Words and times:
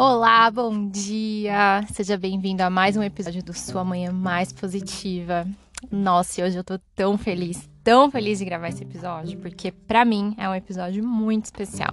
Olá, 0.00 0.48
bom 0.48 0.88
dia! 0.88 1.84
Seja 1.92 2.16
bem-vindo 2.16 2.62
a 2.62 2.70
mais 2.70 2.96
um 2.96 3.02
episódio 3.02 3.42
do 3.42 3.52
Sua 3.52 3.82
Manhã 3.82 4.12
Mais 4.12 4.52
Positiva. 4.52 5.44
Nossa, 5.90 6.40
hoje 6.40 6.56
eu 6.56 6.62
tô 6.62 6.78
tão 6.94 7.18
feliz, 7.18 7.68
tão 7.82 8.08
feliz 8.08 8.38
de 8.38 8.44
gravar 8.44 8.68
esse 8.68 8.84
episódio, 8.84 9.36
porque 9.40 9.72
para 9.72 10.04
mim 10.04 10.36
é 10.38 10.48
um 10.48 10.54
episódio 10.54 11.04
muito 11.04 11.46
especial. 11.46 11.90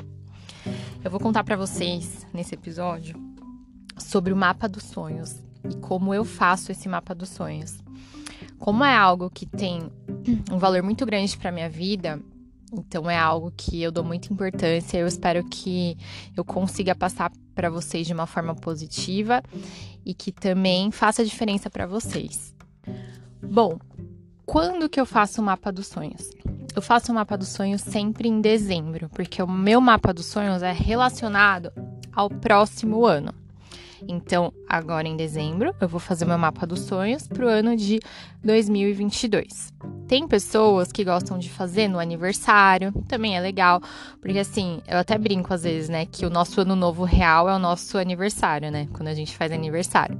Eu 1.03 1.09
vou 1.09 1.19
contar 1.19 1.43
para 1.43 1.55
vocês 1.55 2.27
nesse 2.31 2.53
episódio 2.53 3.19
sobre 3.97 4.31
o 4.31 4.37
mapa 4.37 4.69
dos 4.69 4.83
sonhos 4.83 5.43
e 5.67 5.75
como 5.77 6.13
eu 6.13 6.23
faço 6.23 6.71
esse 6.71 6.87
mapa 6.87 7.15
dos 7.15 7.29
sonhos. 7.29 7.79
Como 8.59 8.83
é 8.83 8.95
algo 8.95 9.31
que 9.31 9.47
tem 9.47 9.91
um 10.51 10.59
valor 10.59 10.83
muito 10.83 11.07
grande 11.07 11.35
para 11.35 11.51
minha 11.51 11.71
vida, 11.71 12.21
então 12.79 13.09
é 13.09 13.17
algo 13.17 13.51
que 13.55 13.81
eu 13.81 13.91
dou 13.91 14.03
muita 14.03 14.31
importância. 14.31 14.97
Eu 14.97 15.07
espero 15.07 15.43
que 15.43 15.97
eu 16.35 16.43
consiga 16.43 16.95
passar 16.95 17.31
para 17.53 17.69
vocês 17.69 18.05
de 18.05 18.13
uma 18.13 18.25
forma 18.25 18.53
positiva 18.53 19.41
e 20.05 20.13
que 20.13 20.31
também 20.31 20.91
faça 20.91 21.23
diferença 21.23 21.69
para 21.69 21.87
vocês. 21.87 22.55
Bom, 23.41 23.79
quando 24.45 24.89
que 24.89 24.99
eu 24.99 25.05
faço 25.05 25.41
o 25.41 25.43
mapa 25.43 25.71
dos 25.71 25.87
sonhos? 25.87 26.29
Eu 26.75 26.81
faço 26.81 27.11
o 27.11 27.15
mapa 27.15 27.37
dos 27.37 27.47
sonhos 27.47 27.81
sempre 27.81 28.27
em 28.27 28.41
dezembro, 28.41 29.09
porque 29.09 29.41
o 29.41 29.47
meu 29.47 29.79
mapa 29.79 30.13
dos 30.13 30.25
sonhos 30.25 30.61
é 30.61 30.71
relacionado 30.71 31.71
ao 32.13 32.29
próximo 32.29 33.05
ano. 33.05 33.33
Então, 34.07 34.53
agora 34.67 35.07
em 35.07 35.15
dezembro, 35.15 35.73
eu 35.79 35.87
vou 35.87 35.99
fazer 35.99 36.25
meu 36.25 36.37
mapa 36.37 36.65
dos 36.65 36.81
sonhos 36.81 37.27
para 37.27 37.45
o 37.45 37.49
ano 37.49 37.75
de 37.75 37.99
2022. 38.43 39.73
Tem 40.07 40.27
pessoas 40.27 40.91
que 40.91 41.03
gostam 41.03 41.37
de 41.37 41.49
fazer 41.49 41.87
no 41.87 41.99
aniversário, 41.99 42.91
também 43.07 43.35
é 43.35 43.39
legal, 43.39 43.81
porque 44.21 44.39
assim, 44.39 44.81
eu 44.87 44.97
até 44.97 45.17
brinco 45.17 45.53
às 45.53 45.63
vezes, 45.63 45.89
né, 45.89 46.05
que 46.05 46.25
o 46.25 46.29
nosso 46.29 46.61
ano 46.61 46.75
novo 46.75 47.03
real 47.03 47.49
é 47.49 47.55
o 47.55 47.59
nosso 47.59 47.97
aniversário, 47.97 48.71
né, 48.71 48.87
quando 48.93 49.07
a 49.07 49.13
gente 49.13 49.35
faz 49.35 49.51
aniversário. 49.51 50.19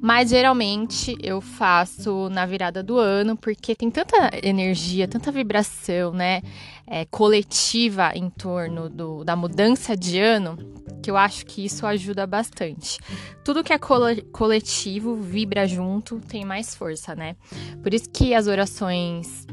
Mas 0.00 0.30
geralmente 0.30 1.16
eu 1.20 1.40
faço 1.40 2.28
na 2.28 2.46
virada 2.46 2.82
do 2.82 2.98
ano, 2.98 3.36
porque 3.36 3.74
tem 3.74 3.90
tanta 3.90 4.30
energia, 4.42 5.08
tanta 5.08 5.32
vibração, 5.32 6.12
né? 6.12 6.40
É, 6.86 7.04
coletiva 7.06 8.12
em 8.14 8.30
torno 8.30 8.88
do, 8.88 9.24
da 9.24 9.34
mudança 9.34 9.96
de 9.96 10.18
ano, 10.18 10.56
que 11.02 11.10
eu 11.10 11.16
acho 11.16 11.44
que 11.44 11.64
isso 11.64 11.84
ajuda 11.84 12.26
bastante. 12.26 12.98
Tudo 13.44 13.64
que 13.64 13.72
é 13.72 13.78
coletivo, 13.78 15.16
vibra 15.16 15.66
junto, 15.66 16.20
tem 16.20 16.44
mais 16.44 16.74
força, 16.74 17.14
né? 17.14 17.34
Por 17.82 17.92
isso 17.92 18.08
que 18.08 18.34
as 18.34 18.46
orações, 18.46 19.46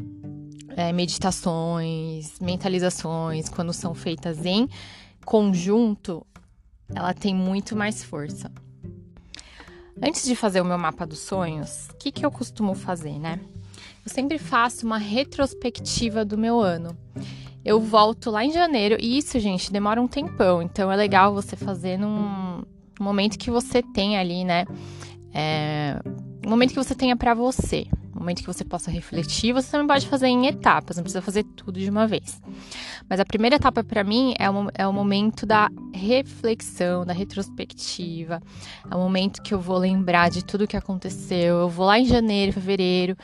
é, 0.78 0.94
meditações, 0.94 2.40
mentalizações, 2.40 3.50
quando 3.50 3.74
são 3.74 3.96
feitas 3.96 4.46
em 4.46 4.70
conjunto, 5.26 6.26
ela 6.94 7.14
tem 7.14 7.34
muito 7.34 7.76
mais 7.76 8.04
força. 8.04 8.52
Antes 10.02 10.26
de 10.26 10.36
fazer 10.36 10.62
o 10.62 10.66
meu 10.66 10.78
mapa 10.78 11.06
dos 11.06 11.20
sonhos, 11.20 11.88
o 11.90 11.98
que, 11.98 12.12
que 12.12 12.26
eu 12.26 12.32
costumo 12.32 12.76
fazer, 12.76 13.18
né? 13.18 13.40
Eu 14.06 14.12
sempre 14.12 14.38
faço 14.38 14.86
uma 14.86 14.98
retrospectiva 14.98 16.26
do 16.26 16.38
meu 16.38 16.60
ano. 16.60 16.96
Eu 17.64 17.80
volto 17.80 18.30
lá 18.30 18.44
em 18.44 18.52
janeiro, 18.52 18.98
e 19.00 19.18
isso, 19.18 19.40
gente, 19.40 19.72
demora 19.72 20.02
um 20.02 20.08
tempão, 20.08 20.62
então 20.62 20.92
é 20.92 20.96
legal 20.96 21.34
você 21.34 21.56
fazer 21.56 21.98
num 21.98 22.64
momento 23.00 23.40
que 23.40 23.50
você 23.50 23.82
tem 23.82 24.18
ali, 24.18 24.44
né? 24.44 24.66
É, 25.34 26.00
um 26.46 26.50
momento 26.50 26.70
que 26.70 26.84
você 26.84 26.94
tenha 26.94 27.16
para 27.16 27.34
você 27.34 27.88
momento 28.26 28.42
que 28.42 28.48
você 28.48 28.66
possa 28.66 28.90
refletir. 28.90 29.54
Você 29.54 29.70
também 29.72 29.88
pode 29.88 30.08
fazer 30.08 30.28
em 30.28 30.48
etapas, 30.48 30.98
não 30.98 31.04
precisa 31.04 31.22
fazer 31.22 31.44
tudo 31.44 31.80
de 31.80 31.90
uma 31.90 32.08
vez. 32.08 32.42
Mas 33.08 33.20
a 33.20 33.26
primeira 33.26 33.58
etapa 33.58 33.84
para 33.84 34.04
mim 34.04 34.34
é 34.40 34.50
o, 34.50 34.68
é 34.74 34.88
o 34.88 34.92
momento 34.92 35.46
da 35.46 35.70
reflexão, 35.94 37.06
da 37.06 37.14
retrospectiva. 37.14 38.42
É 38.90 38.96
o 38.96 39.00
momento 39.00 39.44
que 39.44 39.54
eu 39.54 39.60
vou 39.60 39.78
lembrar 39.78 40.30
de 40.30 40.44
tudo 40.44 40.68
que 40.68 40.76
aconteceu. 40.76 41.60
Eu 41.60 41.70
vou 41.70 41.86
lá 41.86 42.00
em 42.00 42.06
janeiro, 42.06 42.52
fevereiro, 42.52 43.16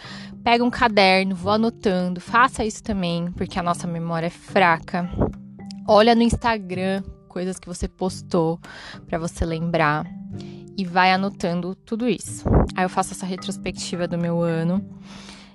pego 0.43 0.63
um 0.63 0.69
caderno, 0.69 1.35
vou 1.35 1.51
anotando. 1.51 2.21
Faça 2.21 2.63
isso 2.63 2.83
também, 2.83 3.31
porque 3.31 3.57
a 3.57 3.63
nossa 3.63 3.87
memória 3.87 4.27
é 4.27 4.29
fraca. 4.29 5.09
Olha 5.87 6.13
no 6.13 6.21
Instagram 6.21 7.03
coisas 7.27 7.57
que 7.57 7.67
você 7.67 7.87
postou 7.87 8.59
para 9.07 9.17
você 9.17 9.45
lembrar 9.45 10.05
e 10.81 10.83
vai 10.85 11.13
anotando 11.13 11.75
tudo 11.75 12.09
isso. 12.09 12.43
Aí 12.75 12.83
eu 12.83 12.89
faço 12.89 13.13
essa 13.13 13.23
retrospectiva 13.23 14.07
do 14.07 14.17
meu 14.17 14.41
ano, 14.41 14.83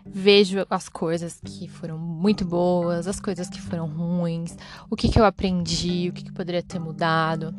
vejo 0.06 0.64
as 0.70 0.88
coisas 0.88 1.40
que 1.44 1.66
foram 1.66 1.98
muito 1.98 2.44
boas, 2.44 3.08
as 3.08 3.18
coisas 3.18 3.48
que 3.48 3.60
foram 3.60 3.88
ruins, 3.88 4.56
o 4.88 4.94
que, 4.94 5.08
que 5.08 5.18
eu 5.18 5.24
aprendi, 5.24 6.08
o 6.08 6.12
que, 6.12 6.22
que 6.22 6.32
poderia 6.32 6.62
ter 6.62 6.78
mudado. 6.78 7.52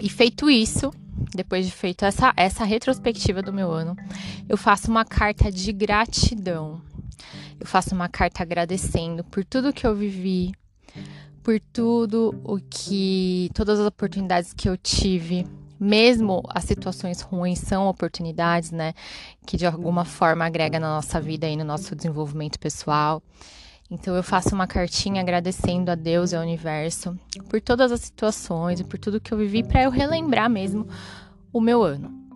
E 0.00 0.10
feito 0.10 0.50
isso, 0.50 0.92
depois 1.32 1.64
de 1.64 1.70
feito 1.70 2.04
essa, 2.04 2.32
essa 2.36 2.64
retrospectiva 2.64 3.42
do 3.42 3.52
meu 3.52 3.70
ano, 3.70 3.94
eu 4.48 4.56
faço 4.56 4.90
uma 4.90 5.04
carta 5.04 5.52
de 5.52 5.72
gratidão. 5.72 6.82
Eu 7.60 7.66
faço 7.66 7.94
uma 7.94 8.08
carta 8.08 8.42
agradecendo 8.42 9.22
por 9.22 9.44
tudo 9.44 9.72
que 9.72 9.86
eu 9.86 9.94
vivi, 9.94 10.52
por 11.44 11.60
tudo 11.72 12.34
o 12.42 12.58
que. 12.58 13.50
todas 13.54 13.78
as 13.78 13.86
oportunidades 13.86 14.52
que 14.52 14.68
eu 14.68 14.76
tive 14.76 15.46
mesmo 15.78 16.42
as 16.48 16.64
situações 16.64 17.20
ruins 17.20 17.58
são 17.58 17.86
oportunidades, 17.86 18.70
né? 18.70 18.94
Que 19.46 19.56
de 19.56 19.66
alguma 19.66 20.04
forma 20.04 20.44
agrega 20.44 20.78
na 20.80 20.88
nossa 20.88 21.20
vida 21.20 21.48
e 21.48 21.56
no 21.56 21.64
nosso 21.64 21.94
desenvolvimento 21.94 22.58
pessoal. 22.58 23.22
Então 23.90 24.14
eu 24.14 24.22
faço 24.22 24.54
uma 24.54 24.66
cartinha 24.66 25.22
agradecendo 25.22 25.90
a 25.90 25.94
Deus 25.94 26.32
e 26.32 26.36
ao 26.36 26.42
universo 26.42 27.18
por 27.48 27.60
todas 27.60 27.90
as 27.90 28.00
situações 28.00 28.80
e 28.80 28.84
por 28.84 28.98
tudo 28.98 29.20
que 29.20 29.32
eu 29.32 29.38
vivi 29.38 29.62
para 29.62 29.82
eu 29.82 29.90
relembrar 29.90 30.50
mesmo 30.50 30.86
o 31.52 31.60
meu 31.60 31.82
ano. 31.82 32.28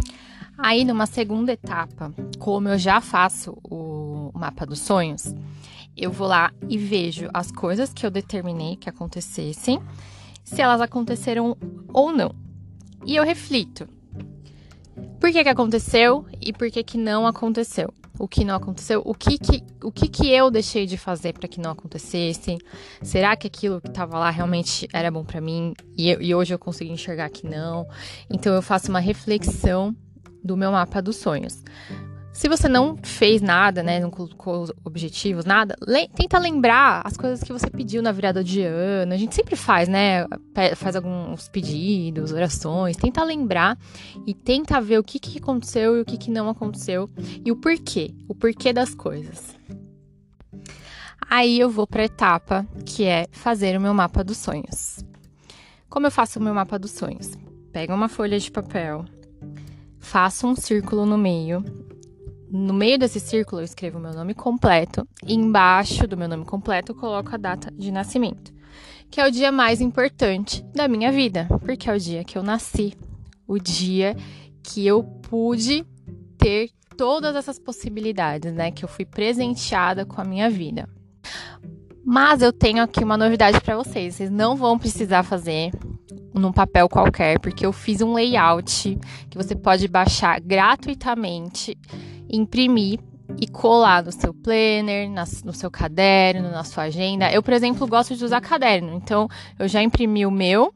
Aí 0.57 0.85
numa 0.85 1.07
segunda 1.07 1.53
etapa, 1.53 2.13
como 2.39 2.69
eu 2.69 2.79
já 2.79 3.01
faço 3.01 3.59
o 3.65 4.31
mapa 4.33 4.65
dos 4.65 4.79
sonhos, 4.79 5.35
eu 5.97 6.11
vou 6.11 6.27
lá 6.27 6.53
e 6.69 6.79
vejo 6.79 7.29
as 7.35 7.51
coisas 7.51 7.93
que 7.93 8.07
eu 8.07 8.11
determinei 8.11 8.77
que 8.77 8.89
acontecessem, 8.89 9.81
se 10.43 10.63
elas 10.63 10.81
aconteceram 10.81 11.57
ou 11.93 12.13
não. 12.13 12.42
E 13.05 13.17
eu 13.17 13.25
reflito. 13.25 13.89
Por 15.19 15.31
que 15.31 15.43
que 15.43 15.49
aconteceu 15.49 16.27
e 16.41 16.53
por 16.53 16.71
que 16.71 16.83
que 16.83 16.99
não 16.99 17.27
aconteceu? 17.27 17.93
O 18.19 18.29
que 18.29 18.45
não 18.45 18.55
aconteceu? 18.55 19.03
O 19.05 19.15
que 19.15 19.39
que, 19.39 19.63
o 19.83 19.91
que, 19.91 20.09
que 20.09 20.31
eu 20.31 20.51
deixei 20.51 20.87
de 20.87 20.97
fazer 20.97 21.33
para 21.33 21.49
que 21.49 21.61
não 21.61 21.71
acontecesse? 21.71 22.59
Será 23.03 23.35
que 23.37 23.47
aquilo 23.47 23.81
que 23.81 23.89
estava 23.89 24.19
lá 24.19 24.31
realmente 24.31 24.89
era 24.93 25.11
bom 25.11 25.25
para 25.25 25.41
mim 25.41 25.75
e, 25.97 26.11
e 26.11 26.35
hoje 26.35 26.55
eu 26.55 26.59
consegui 26.59 26.93
enxergar 26.93 27.31
que 27.31 27.47
não? 27.47 27.87
Então 28.31 28.55
eu 28.55 28.63
faço 28.63 28.91
uma 28.91 29.01
reflexão 29.01 29.97
do 30.45 30.57
meu 30.57 30.71
mapa 30.71 31.01
dos 31.01 31.17
sonhos. 31.17 31.63
Se 32.33 32.49
você 32.49 32.67
não 32.67 32.97
fez 33.03 33.43
nada, 33.43 33.83
né, 33.83 34.01
não 34.01 34.11
colocou 34.11 34.67
objetivos, 34.83 35.45
nada, 35.45 35.77
le 35.87 36.09
tenta 36.09 36.39
lembrar 36.39 37.03
as 37.05 37.15
coisas 37.15 37.45
que 37.45 37.53
você 37.53 37.69
pediu 37.69 38.03
na 38.03 38.11
virada 38.11 38.43
de 38.43 38.63
ano. 38.63 39.13
A 39.13 39.17
gente 39.19 39.35
sempre 39.35 39.55
faz, 39.55 39.87
né? 39.87 40.27
Faz 40.77 40.97
alguns 40.97 41.51
pedidos, 41.51 42.33
orações, 42.33 42.97
tenta 42.97 43.23
lembrar 43.23 43.79
e 44.27 44.33
tenta 44.33 44.81
ver 44.81 44.99
o 44.99 45.05
que, 45.05 45.19
que 45.19 45.39
aconteceu 45.39 45.99
e 45.99 46.01
o 46.01 46.05
que, 46.07 46.17
que 46.17 46.31
não 46.31 46.49
aconteceu 46.49 47.09
e 47.45 47.53
o 47.53 47.57
porquê, 47.57 48.15
o 48.27 48.35
porquê 48.35 48.73
das 48.73 48.95
coisas. 48.95 49.55
Aí 51.29 51.61
eu 51.61 51.69
vou 51.69 51.87
para 51.87 52.03
a 52.03 52.07
etapa 52.07 52.67
que 52.87 53.05
é 53.05 53.27
fazer 53.31 53.77
o 53.77 53.81
meu 53.81 53.93
mapa 53.93 54.25
dos 54.25 54.39
sonhos. 54.39 55.05
Como 55.89 56.07
eu 56.07 56.11
faço 56.11 56.39
o 56.39 56.43
meu 56.43 56.55
mapa 56.55 56.79
dos 56.79 56.93
sonhos? 56.93 57.33
Pego 57.73 57.93
uma 57.93 58.09
folha 58.09 58.39
de 58.39 58.51
papel, 58.51 59.05
faço 59.99 60.47
um 60.47 60.57
círculo 60.57 61.07
no 61.07 61.17
meio 61.17 61.65
no 62.53 62.75
meio 62.75 62.99
desse 62.99 63.19
círculo 63.19 63.63
eu 63.63 63.65
escrevo 63.65 63.99
o 63.99 64.01
meu 64.01 64.13
nome 64.13 64.35
completo 64.35 65.09
e 65.27 65.35
embaixo 65.35 66.07
do 66.07 66.19
meu 66.19 66.29
nome 66.29 66.45
completo 66.45 66.93
eu 66.93 66.97
coloco 66.97 67.35
a 67.35 67.39
data 67.39 67.73
de 67.73 67.91
nascimento, 67.91 68.53
que 69.11 69.21
é 69.21 69.27
o 69.27 69.31
dia 69.31 69.51
mais 69.51 69.81
importante 69.81 70.63
da 70.75 70.87
minha 70.87 71.11
vida, 71.11 71.49
porque 71.65 71.89
é 71.89 71.95
o 71.95 71.99
dia 71.99 72.23
que 72.23 72.37
eu 72.37 72.43
nasci, 72.43 72.93
o 73.49 73.59
dia 73.59 74.15
que 74.63 74.87
eu 74.87 75.03
pude 75.03 75.83
ter 76.37 76.69
todas 76.95 77.35
essas 77.35 77.59
possibilidades, 77.59 78.53
né, 78.53 78.71
que 78.71 78.85
eu 78.85 78.89
fui 78.89 79.07
presenteada 79.07 80.05
com 80.05 80.21
a 80.21 80.25
minha 80.25 80.51
vida. 80.51 80.87
Mas 82.05 82.43
eu 82.43 82.53
tenho 82.53 82.83
aqui 82.83 83.03
uma 83.03 83.17
novidade 83.17 83.61
para 83.63 83.77
vocês, 83.77 84.17
vocês 84.17 84.31
não 84.31 84.57
vão 84.57 84.79
precisar 84.79 85.23
fazer 85.23 85.71
num 86.35 86.53
papel 86.53 86.89
qualquer, 86.89 87.39
porque 87.39 87.65
eu 87.65 87.73
fiz 87.73 88.03
um 88.03 88.13
layout 88.13 88.99
que 89.31 89.37
você 89.37 89.55
pode 89.55 89.89
baixar 89.89 90.41
gratuitamente 90.41 91.79
imprimir 92.33 92.99
e 93.41 93.47
colar 93.47 94.03
no 94.03 94.13
seu 94.13 94.35
planner, 94.35 95.09
no 95.45 95.53
seu 95.53 95.71
caderno, 95.71 96.51
na 96.51 96.65
sua 96.65 96.85
agenda. 96.85 97.31
Eu, 97.31 97.43
por 97.43 97.53
exemplo, 97.53 97.87
gosto 97.87 98.17
de 98.17 98.25
usar 98.25 98.41
caderno, 98.41 98.95
então 98.95 99.29
eu 99.59 99.69
já 99.69 99.83
imprimi 99.83 100.27
o 100.27 100.31
meu 100.31 100.73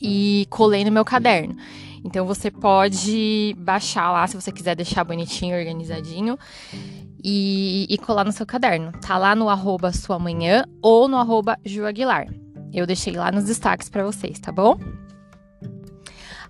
e 0.00 0.46
colei 0.50 0.84
no 0.84 0.92
meu 0.92 1.04
caderno. 1.04 1.56
Então 2.04 2.26
você 2.26 2.50
pode 2.50 3.56
baixar 3.58 4.12
lá 4.12 4.26
se 4.26 4.36
você 4.36 4.52
quiser 4.52 4.76
deixar 4.76 5.04
bonitinho, 5.04 5.56
organizadinho. 5.56 6.38
E, 7.26 7.86
e 7.88 7.96
colar 7.96 8.22
no 8.22 8.32
seu 8.32 8.44
caderno. 8.44 8.92
Tá 9.00 9.16
lá 9.16 9.34
no 9.34 9.48
arroba 9.48 9.90
sua 9.94 10.18
manhã 10.18 10.62
ou 10.82 11.08
no 11.08 11.16
arroba 11.16 11.58
Ju 11.64 11.86
Aguilar. 11.86 12.26
Eu 12.70 12.86
deixei 12.86 13.14
lá 13.14 13.32
nos 13.32 13.44
destaques 13.44 13.88
para 13.88 14.04
vocês, 14.04 14.38
tá 14.38 14.52
bom? 14.52 14.78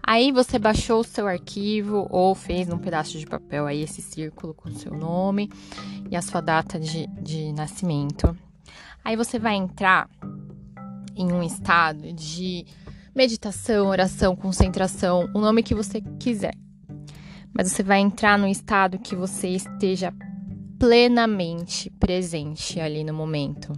Aí 0.07 0.31
você 0.31 0.59
baixou 0.59 1.01
o 1.01 1.05
seu 1.05 1.27
arquivo 1.27 2.07
ou 2.11 2.35
fez 2.35 2.69
num 2.69 2.77
pedaço 2.77 3.19
de 3.19 3.27
papel 3.27 3.67
aí 3.67 3.83
esse 3.83 4.03
círculo 4.03 4.53
com 4.53 4.69
o 4.69 4.73
seu 4.73 4.93
nome 4.93 5.51
e 6.11 6.15
a 6.15 6.21
sua 6.21 6.43
data 6.43 6.79
de, 6.79 7.07
de 7.23 7.53
nascimento. 7.55 8.37
Aí 9.03 9.17
você 9.17 9.39
vai 9.39 9.55
entrar 9.55 10.11
em 11.17 11.33
um 11.33 11.43
estado 11.43 12.13
de 12.13 12.67
meditação, 13.15 13.87
oração, 13.87 14.37
concentração, 14.37 15.31
o 15.35 15.41
nome 15.41 15.63
que 15.63 15.75
você 15.75 16.03
quiser. 16.21 16.55
Mas 17.57 17.73
você 17.73 17.83
vai 17.83 18.01
entrar 18.01 18.39
num 18.39 18.49
estado 18.49 18.99
que 18.99 19.17
você 19.17 19.49
esteja 19.49 20.13
plenamente 20.79 21.89
presente 21.99 22.79
ali 22.79 23.05
no 23.05 23.15
momento. 23.15 23.73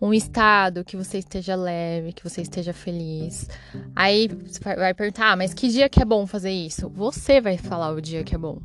Um 0.00 0.12
estado 0.12 0.84
que 0.84 0.96
você 0.96 1.18
esteja 1.18 1.54
leve, 1.54 2.12
que 2.12 2.22
você 2.22 2.42
esteja 2.42 2.72
feliz. 2.72 3.48
Aí 3.94 4.28
você 4.28 4.60
vai 4.60 4.92
perguntar, 4.92 5.32
ah, 5.32 5.36
mas 5.36 5.54
que 5.54 5.68
dia 5.68 5.88
que 5.88 6.02
é 6.02 6.04
bom 6.04 6.26
fazer 6.26 6.50
isso? 6.50 6.88
Você 6.90 7.40
vai 7.40 7.56
falar 7.56 7.92
o 7.92 8.00
dia 8.00 8.24
que 8.24 8.34
é 8.34 8.38
bom. 8.38 8.60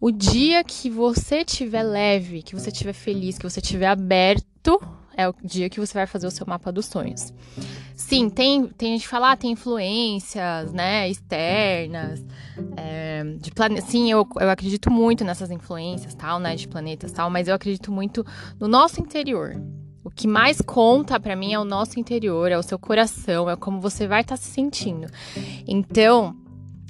O 0.00 0.10
dia 0.10 0.62
que 0.62 0.90
você 0.90 1.38
estiver 1.38 1.82
leve, 1.82 2.42
que 2.42 2.54
você 2.54 2.68
estiver 2.68 2.92
feliz, 2.92 3.38
que 3.38 3.48
você 3.48 3.60
estiver 3.60 3.86
aberto 3.86 4.80
é 5.16 5.28
o 5.28 5.34
dia 5.42 5.70
que 5.70 5.80
você 5.80 5.94
vai 5.94 6.06
fazer 6.06 6.26
o 6.26 6.30
seu 6.30 6.46
mapa 6.46 6.70
dos 6.70 6.86
sonhos. 6.86 7.32
Sim, 7.96 8.28
tem, 8.28 8.66
tem 8.66 8.92
gente 8.92 9.02
que 9.02 9.08
fala, 9.08 9.32
ah, 9.32 9.36
tem 9.36 9.52
influências, 9.52 10.72
né, 10.72 11.08
externas, 11.08 12.24
é, 12.76 13.22
de 13.38 13.50
plane... 13.52 13.80
Sim, 13.80 14.10
eu, 14.10 14.26
eu 14.40 14.50
acredito 14.50 14.90
muito 14.90 15.24
nessas 15.24 15.50
influências, 15.50 16.14
tal, 16.14 16.40
né, 16.40 16.56
de 16.56 16.66
planetas, 16.66 17.12
tal, 17.12 17.30
mas 17.30 17.46
eu 17.46 17.54
acredito 17.54 17.92
muito 17.92 18.26
no 18.58 18.66
nosso 18.66 19.00
interior. 19.00 19.56
O 20.04 20.10
que 20.10 20.28
mais 20.28 20.60
conta 20.60 21.18
para 21.18 21.34
mim 21.34 21.54
é 21.54 21.58
o 21.58 21.64
nosso 21.64 21.98
interior, 21.98 22.52
é 22.52 22.58
o 22.58 22.62
seu 22.62 22.78
coração, 22.78 23.48
é 23.48 23.56
como 23.56 23.80
você 23.80 24.06
vai 24.06 24.20
estar 24.20 24.36
tá 24.36 24.42
se 24.42 24.50
sentindo. 24.50 25.06
Então, 25.66 26.36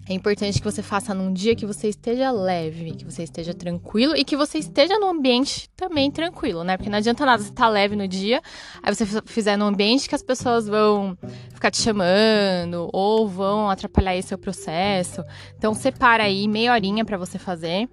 é 0.07 0.13
importante 0.13 0.59
que 0.59 0.65
você 0.65 0.83
faça 0.83 1.15
num 1.15 1.33
dia 1.33 1.57
que 1.57 1.65
você 1.65 1.89
esteja 1.89 2.31
leve, 2.31 2.93
que 2.93 3.05
você 3.07 3.23
esteja 3.23 3.55
tranquilo 3.55 4.15
e 4.15 4.23
que 4.23 4.37
você 4.37 4.59
esteja 4.59 4.99
num 4.99 5.09
ambiente 5.09 5.71
também 5.75 6.11
tranquilo, 6.11 6.63
né? 6.63 6.77
Porque 6.77 6.91
não 6.91 6.99
adianta 6.99 7.25
nada 7.25 7.43
você 7.43 7.49
estar 7.49 7.65
tá 7.65 7.69
leve 7.71 7.97
no 7.97 8.07
dia, 8.07 8.43
aí 8.83 8.95
você 8.95 9.07
fizer 9.25 9.57
num 9.57 9.65
ambiente 9.65 10.07
que 10.07 10.15
as 10.15 10.23
pessoas 10.23 10.69
vão 10.69 11.17
ficar 11.55 11.71
te 11.71 11.81
chamando 11.81 12.91
ou 12.93 13.27
vão 13.27 13.71
atrapalhar 13.71 14.15
esse 14.15 14.29
seu 14.29 14.39
processo. 14.39 15.25
Então 15.57 15.73
separa 15.73 16.25
aí 16.25 16.47
meia 16.47 16.73
horinha 16.73 17.03
para 17.03 17.17
você 17.17 17.39
fazer. 17.39 17.89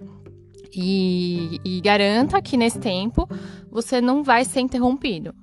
E, 0.73 1.59
e 1.63 1.81
garanta 1.81 2.41
que 2.41 2.55
nesse 2.55 2.79
tempo 2.79 3.27
você 3.69 3.99
não 3.99 4.23
vai 4.23 4.45
ser 4.45 4.61
interrompido. 4.61 5.33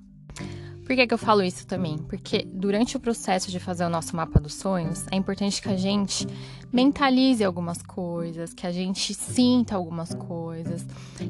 Por 0.89 0.97
que, 0.97 1.07
que 1.07 1.13
eu 1.13 1.19
falo 1.19 1.43
isso 1.43 1.67
também? 1.67 1.99
Porque 1.99 2.47
durante 2.51 2.97
o 2.97 3.01
processo 3.01 3.51
de 3.51 3.61
fazer 3.61 3.85
o 3.85 3.91
nosso 3.91 4.17
mapa 4.17 4.41
dos 4.41 4.55
sonhos, 4.55 5.05
é 5.11 5.17
importante 5.17 5.61
que 5.61 5.69
a 5.69 5.77
gente 5.77 6.27
mentalize 6.73 7.45
algumas 7.45 7.83
coisas, 7.83 8.55
que 8.55 8.67
a 8.67 8.73
gente 8.73 9.13
sinta 9.13 9.77
algumas 9.77 10.15
coisas. 10.15 10.87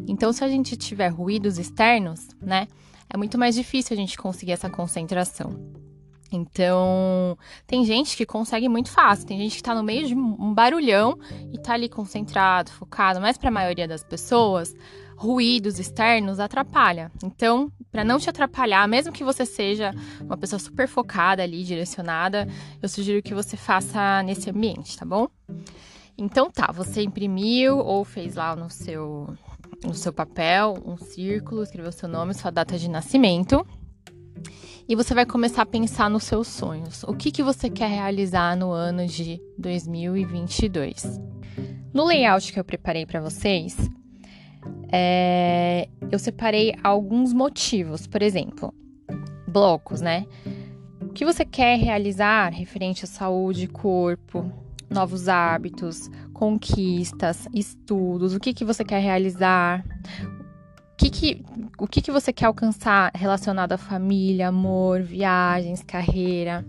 Então, 0.06 0.32
se 0.32 0.44
a 0.44 0.48
gente 0.48 0.76
tiver 0.76 1.08
ruídos 1.08 1.58
externos, 1.58 2.28
né, 2.40 2.68
é 3.10 3.16
muito 3.16 3.36
mais 3.36 3.56
difícil 3.56 3.94
a 3.94 3.96
gente 3.96 4.16
conseguir 4.16 4.52
essa 4.52 4.70
concentração. 4.70 5.58
Então, 6.30 7.38
tem 7.66 7.84
gente 7.84 8.16
que 8.16 8.26
consegue 8.26 8.68
muito 8.68 8.90
fácil, 8.90 9.26
tem 9.26 9.38
gente 9.38 9.56
que 9.56 9.62
tá 9.62 9.74
no 9.74 9.82
meio 9.82 10.06
de 10.06 10.14
um 10.14 10.52
barulhão 10.52 11.18
e 11.52 11.58
tá 11.58 11.72
ali 11.72 11.88
concentrado, 11.88 12.70
focado, 12.70 13.20
mas 13.20 13.38
para 13.38 13.48
a 13.48 13.52
maioria 13.52 13.88
das 13.88 14.04
pessoas, 14.04 14.74
ruídos 15.16 15.78
externos 15.78 16.38
atrapalha. 16.38 17.10
Então, 17.24 17.72
para 17.90 18.04
não 18.04 18.18
te 18.18 18.30
atrapalhar, 18.30 18.86
mesmo 18.86 19.12
que 19.12 19.24
você 19.24 19.44
seja 19.44 19.92
uma 20.22 20.36
pessoa 20.36 20.60
super 20.60 20.86
focada 20.86 21.42
ali, 21.42 21.64
direcionada, 21.64 22.46
eu 22.80 22.88
sugiro 22.88 23.22
que 23.22 23.34
você 23.34 23.56
faça 23.56 24.22
nesse 24.22 24.50
ambiente, 24.50 24.96
tá 24.96 25.04
bom? 25.04 25.28
Então 26.16 26.50
tá, 26.50 26.70
você 26.72 27.02
imprimiu 27.02 27.78
ou 27.78 28.04
fez 28.04 28.34
lá 28.34 28.54
no 28.54 28.68
seu 28.68 29.28
no 29.84 29.94
seu 29.94 30.12
papel 30.12 30.76
um 30.84 30.96
círculo, 30.96 31.62
escreveu 31.62 31.92
seu 31.92 32.08
nome, 32.08 32.34
sua 32.34 32.50
data 32.50 32.76
de 32.76 32.90
nascimento. 32.90 33.64
E 34.88 34.96
você 34.96 35.14
vai 35.14 35.26
começar 35.26 35.62
a 35.62 35.66
pensar 35.66 36.08
nos 36.08 36.24
seus 36.24 36.48
sonhos. 36.48 37.02
O 37.04 37.14
que, 37.14 37.30
que 37.30 37.42
você 37.42 37.68
quer 37.68 37.90
realizar 37.90 38.56
no 38.56 38.70
ano 38.70 39.06
de 39.06 39.40
2022? 39.58 41.20
No 41.92 42.06
layout 42.06 42.52
que 42.52 42.58
eu 42.58 42.64
preparei 42.64 43.04
para 43.04 43.20
vocês, 43.20 43.76
é, 44.90 45.88
eu 46.10 46.18
separei 46.18 46.74
alguns 46.82 47.32
motivos, 47.32 48.06
por 48.06 48.22
exemplo, 48.22 48.72
blocos, 49.46 50.00
né? 50.00 50.26
O 51.00 51.08
que 51.08 51.24
você 51.24 51.44
quer 51.44 51.78
realizar 51.78 52.50
referente 52.50 53.04
à 53.04 53.08
saúde, 53.08 53.66
corpo, 53.66 54.50
novos 54.88 55.28
hábitos, 55.28 56.08
conquistas, 56.32 57.46
estudos, 57.52 58.34
o 58.34 58.40
que, 58.40 58.54
que 58.54 58.64
você 58.64 58.84
quer 58.84 59.00
realizar, 59.00 59.84
que, 60.98 61.10
que, 61.10 61.44
o 61.78 61.86
que, 61.86 62.02
que 62.02 62.10
você 62.10 62.32
quer 62.32 62.46
alcançar 62.46 63.12
relacionado 63.14 63.72
à 63.72 63.78
família, 63.78 64.48
amor, 64.48 65.00
viagens, 65.00 65.80
carreira. 65.82 66.66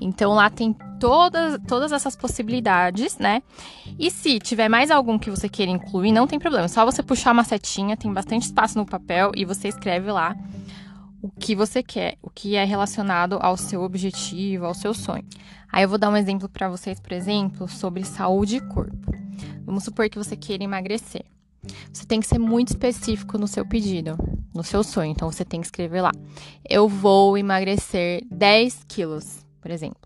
Então 0.00 0.34
lá 0.34 0.50
tem 0.50 0.74
todas, 0.98 1.60
todas 1.68 1.92
essas 1.92 2.16
possibilidades, 2.16 3.16
né? 3.16 3.44
E 3.96 4.10
se 4.10 4.40
tiver 4.40 4.68
mais 4.68 4.90
algum 4.90 5.16
que 5.16 5.30
você 5.30 5.48
queira 5.48 5.70
incluir, 5.70 6.10
não 6.10 6.26
tem 6.26 6.38
problema. 6.38 6.64
É 6.64 6.68
só 6.68 6.84
você 6.84 7.00
puxar 7.00 7.30
uma 7.30 7.44
setinha, 7.44 7.96
tem 7.96 8.12
bastante 8.12 8.42
espaço 8.42 8.76
no 8.76 8.84
papel 8.84 9.30
e 9.36 9.44
você 9.44 9.68
escreve 9.68 10.10
lá 10.10 10.36
o 11.22 11.30
que 11.30 11.54
você 11.54 11.80
quer, 11.80 12.18
o 12.20 12.28
que 12.28 12.56
é 12.56 12.64
relacionado 12.64 13.38
ao 13.40 13.56
seu 13.56 13.82
objetivo, 13.82 14.66
ao 14.66 14.74
seu 14.74 14.92
sonho. 14.92 15.24
Aí 15.70 15.84
eu 15.84 15.88
vou 15.88 15.96
dar 15.96 16.10
um 16.10 16.16
exemplo 16.16 16.48
para 16.48 16.68
vocês, 16.68 16.98
por 16.98 17.12
exemplo, 17.12 17.68
sobre 17.68 18.04
saúde 18.04 18.56
e 18.56 18.60
corpo. 18.60 19.12
Vamos 19.64 19.84
supor 19.84 20.08
que 20.10 20.18
você 20.18 20.36
queira 20.36 20.64
emagrecer. 20.64 21.24
Você 21.92 22.04
tem 22.06 22.20
que 22.20 22.26
ser 22.26 22.38
muito 22.38 22.68
específico 22.68 23.38
no 23.38 23.46
seu 23.46 23.66
pedido, 23.66 24.16
no 24.54 24.62
seu 24.62 24.82
sonho. 24.82 25.10
Então 25.10 25.30
você 25.30 25.44
tem 25.44 25.60
que 25.60 25.66
escrever 25.66 26.02
lá: 26.02 26.12
Eu 26.68 26.88
vou 26.88 27.36
emagrecer 27.38 28.22
10 28.30 28.84
quilos 28.88 29.44
por 29.64 29.70
exemplo. 29.70 29.96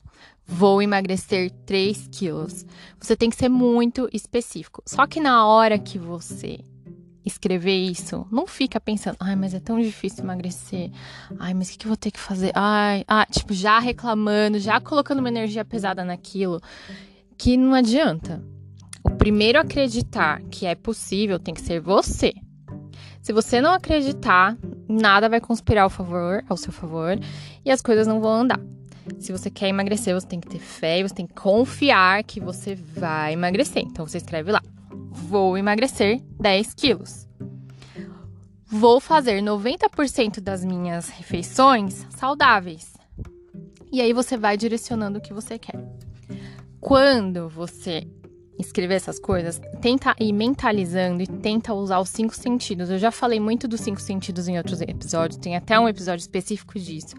Vou 0.46 0.80
emagrecer 0.80 1.50
3 1.66 2.08
quilos. 2.12 2.64
Você 3.00 3.16
tem 3.16 3.28
que 3.28 3.34
ser 3.34 3.48
muito 3.48 4.08
específico. 4.12 4.80
Só 4.86 5.04
que 5.04 5.18
na 5.18 5.44
hora 5.44 5.76
que 5.80 5.98
você 5.98 6.60
escrever 7.24 7.76
isso, 7.76 8.24
não 8.30 8.46
fica 8.46 8.80
pensando, 8.80 9.16
ai, 9.18 9.34
mas 9.34 9.52
é 9.52 9.58
tão 9.58 9.80
difícil 9.80 10.22
emagrecer. 10.22 10.92
Ai, 11.40 11.52
mas 11.54 11.68
o 11.68 11.72
que, 11.72 11.78
que 11.78 11.86
eu 11.86 11.90
vou 11.90 11.96
ter 11.96 12.12
que 12.12 12.20
fazer? 12.20 12.52
Ai, 12.54 13.04
ah, 13.08 13.26
tipo, 13.26 13.52
já 13.52 13.80
reclamando, 13.80 14.60
já 14.60 14.80
colocando 14.80 15.18
uma 15.18 15.28
energia 15.28 15.64
pesada 15.64 16.04
naquilo, 16.04 16.62
que 17.36 17.56
não 17.56 17.74
adianta. 17.74 18.40
O 19.08 19.16
primeiro 19.16 19.58
a 19.58 19.62
acreditar 19.62 20.42
que 20.50 20.66
é 20.66 20.74
possível 20.74 21.38
tem 21.38 21.54
que 21.54 21.60
ser 21.60 21.80
você. 21.80 22.32
Se 23.20 23.32
você 23.32 23.60
não 23.60 23.72
acreditar, 23.72 24.56
nada 24.88 25.28
vai 25.28 25.40
conspirar 25.40 25.84
ao 25.84 25.90
favor, 25.90 26.44
ao 26.48 26.56
seu 26.56 26.72
favor, 26.72 27.18
e 27.64 27.70
as 27.70 27.82
coisas 27.82 28.06
não 28.06 28.20
vão 28.20 28.32
andar. 28.32 28.60
Se 29.18 29.32
você 29.32 29.50
quer 29.50 29.68
emagrecer, 29.68 30.14
você 30.14 30.26
tem 30.26 30.40
que 30.40 30.48
ter 30.48 30.58
fé, 30.58 31.02
você 31.02 31.14
tem 31.14 31.26
que 31.26 31.34
confiar 31.34 32.22
que 32.22 32.40
você 32.40 32.74
vai 32.74 33.32
emagrecer. 33.32 33.82
Então 33.82 34.06
você 34.06 34.18
escreve 34.18 34.52
lá: 34.52 34.62
Vou 35.10 35.56
emagrecer 35.56 36.22
10 36.38 36.74
quilos. 36.74 37.26
Vou 38.66 39.00
fazer 39.00 39.42
90% 39.42 40.40
das 40.40 40.62
minhas 40.62 41.08
refeições 41.08 42.06
saudáveis. 42.10 42.92
E 43.90 44.02
aí 44.02 44.12
você 44.12 44.36
vai 44.36 44.58
direcionando 44.58 45.18
o 45.18 45.22
que 45.22 45.32
você 45.32 45.58
quer. 45.58 45.82
Quando 46.78 47.48
você 47.48 48.06
escrever 48.58 48.94
essas 48.94 49.18
coisas, 49.18 49.60
tenta 49.80 50.14
ir 50.18 50.32
mentalizando 50.32 51.22
e 51.22 51.26
tenta 51.26 51.72
usar 51.74 52.00
os 52.00 52.08
cinco 52.08 52.34
sentidos. 52.34 52.90
Eu 52.90 52.98
já 52.98 53.10
falei 53.10 53.38
muito 53.38 53.68
dos 53.68 53.80
cinco 53.80 54.00
sentidos 54.00 54.48
em 54.48 54.56
outros 54.58 54.80
episódios, 54.80 55.38
tem 55.38 55.56
até 55.56 55.78
um 55.78 55.88
episódio 55.88 56.22
específico 56.22 56.78
disso 56.78 57.14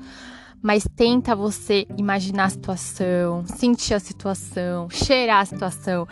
mas 0.61 0.85
tenta 0.95 1.35
você 1.35 1.87
imaginar 1.97 2.45
a 2.45 2.49
situação, 2.49 3.45
sentir 3.45 3.93
a 3.93 3.99
situação, 3.99 4.89
cheirar 4.89 5.41
a 5.41 5.45
situação. 5.45 6.07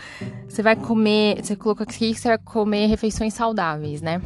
Você 0.48 0.63
vai 0.63 0.75
comer, 0.75 1.43
você 1.43 1.55
colocou 1.55 1.84
aqui 1.84 2.13
que 2.13 2.19
você 2.19 2.29
vai 2.29 2.38
comer 2.38 2.88
refeições 2.88 3.34
saudáveis, 3.34 4.01
né? 4.01 4.22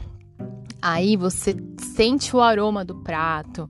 Aí 0.81 1.15
você 1.15 1.55
sente 1.77 2.36
o 2.36 2.41
aroma 2.41 2.84
do 2.86 2.96
prato 2.96 3.70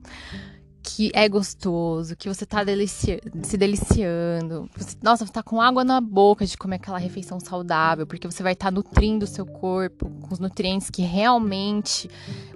que 0.94 1.10
é 1.14 1.26
gostoso, 1.26 2.14
que 2.14 2.28
você 2.28 2.44
tá 2.44 2.62
delici 2.62 3.18
se 3.42 3.56
deliciando. 3.56 4.68
Você, 4.76 4.96
nossa, 5.02 5.24
você 5.24 5.32
tá 5.32 5.42
com 5.42 5.58
água 5.58 5.82
na 5.82 6.02
boca 6.02 6.44
de 6.44 6.56
comer 6.56 6.76
aquela 6.76 6.98
refeição 6.98 7.40
saudável, 7.40 8.06
porque 8.06 8.30
você 8.30 8.42
vai 8.42 8.52
estar 8.52 8.66
tá 8.66 8.70
nutrindo 8.70 9.24
o 9.24 9.28
seu 9.28 9.46
corpo 9.46 10.10
com 10.20 10.34
os 10.34 10.38
nutrientes 10.38 10.90
que 10.90 11.00
realmente 11.00 12.10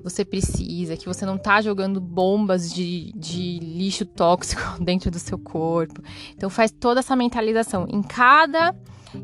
você 0.05 0.23
precisa, 0.23 0.99
que 0.99 1.07
você 1.07 1.25
não 1.25 1.39
tá 1.39 1.63
jogando 1.63 1.99
bombas 1.99 2.73
de, 2.73 3.11
de 3.17 3.59
lixo 3.59 4.05
tóxico 4.05 4.63
dentro 4.85 5.11
do 5.11 5.19
seu 5.19 5.39
corpo. 5.39 6.03
Então 6.35 6.51
faz 6.51 6.71
toda 6.71 7.01
essa 7.01 7.17
mentalização. 7.17 7.87
Em 7.89 8.03
cada 8.03 8.75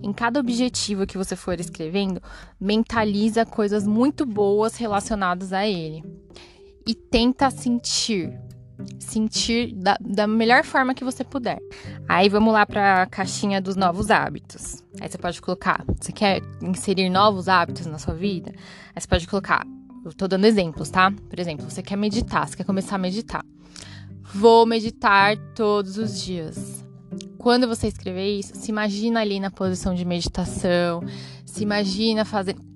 em 0.02 0.12
cada 0.12 0.40
objetivo 0.40 1.06
que 1.06 1.18
você 1.18 1.36
for 1.36 1.60
escrevendo, 1.60 2.22
mentaliza 2.58 3.44
coisas 3.44 3.86
muito 3.86 4.24
boas 4.24 4.76
relacionadas 4.76 5.52
a 5.52 5.66
ele. 5.66 6.02
E 6.86 6.94
tenta 6.94 7.50
sentir 7.50 8.32
sentir 8.98 9.74
da, 9.74 9.96
da 10.00 10.26
melhor 10.26 10.64
forma 10.64 10.94
que 10.94 11.04
você 11.04 11.24
puder. 11.24 11.58
Aí 12.08 12.28
vamos 12.28 12.52
lá 12.52 12.66
para 12.66 13.02
a 13.02 13.06
caixinha 13.06 13.60
dos 13.60 13.76
novos 13.76 14.10
hábitos. 14.10 14.82
Aí 15.00 15.08
você 15.08 15.18
pode 15.18 15.40
colocar, 15.40 15.84
você 16.00 16.12
quer 16.12 16.42
inserir 16.62 17.08
novos 17.08 17.48
hábitos 17.48 17.86
na 17.86 17.98
sua 17.98 18.14
vida? 18.14 18.52
Aí 18.94 19.00
você 19.00 19.08
pode 19.08 19.26
colocar, 19.26 19.66
eu 20.04 20.12
tô 20.12 20.26
dando 20.26 20.44
exemplos, 20.44 20.90
tá? 20.90 21.12
Por 21.28 21.38
exemplo, 21.38 21.68
você 21.68 21.82
quer 21.82 21.96
meditar, 21.96 22.48
você 22.48 22.56
quer 22.56 22.64
começar 22.64 22.96
a 22.96 22.98
meditar. 22.98 23.44
Vou 24.34 24.64
meditar 24.66 25.36
todos 25.54 25.98
os 25.98 26.22
dias. 26.22 26.82
Quando 27.38 27.68
você 27.68 27.88
escrever 27.88 28.38
isso, 28.38 28.54
se 28.54 28.70
imagina 28.70 29.20
ali 29.20 29.38
na 29.38 29.50
posição 29.50 29.94
de 29.94 30.04
meditação, 30.04 31.02
se 31.44 31.62
imagina 31.62 32.24
fazendo 32.24 32.71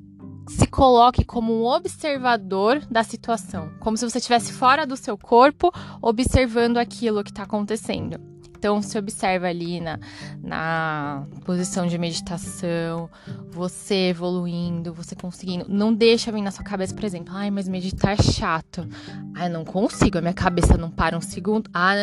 se 0.48 0.66
coloque 0.66 1.24
como 1.24 1.52
um 1.52 1.64
observador 1.64 2.80
da 2.90 3.02
situação, 3.02 3.70
como 3.80 3.96
se 3.96 4.08
você 4.08 4.18
estivesse 4.18 4.52
fora 4.52 4.86
do 4.86 4.96
seu 4.96 5.18
corpo, 5.18 5.72
observando 6.00 6.78
aquilo 6.78 7.24
que 7.24 7.30
está 7.30 7.42
acontecendo. 7.42 8.20
Então, 8.58 8.80
se 8.80 8.98
observa 8.98 9.48
ali 9.48 9.80
na, 9.80 10.00
na 10.42 11.26
posição 11.44 11.86
de 11.86 11.98
meditação, 11.98 13.08
você 13.50 14.08
evoluindo, 14.08 14.94
você 14.94 15.14
conseguindo. 15.14 15.66
Não 15.68 15.92
deixa 15.92 16.32
vir 16.32 16.40
na 16.40 16.50
sua 16.50 16.64
cabeça, 16.64 16.94
por 16.94 17.04
exemplo, 17.04 17.34
ai, 17.36 17.50
mas 17.50 17.68
meditar 17.68 18.14
é 18.18 18.22
chato. 18.22 18.88
Ai, 19.34 19.50
não 19.50 19.64
consigo, 19.64 20.18
a 20.18 20.22
minha 20.22 20.32
cabeça 20.32 20.76
não 20.76 20.90
para 20.90 21.16
um 21.16 21.20
segundo. 21.20 21.70
Ah, 21.72 21.94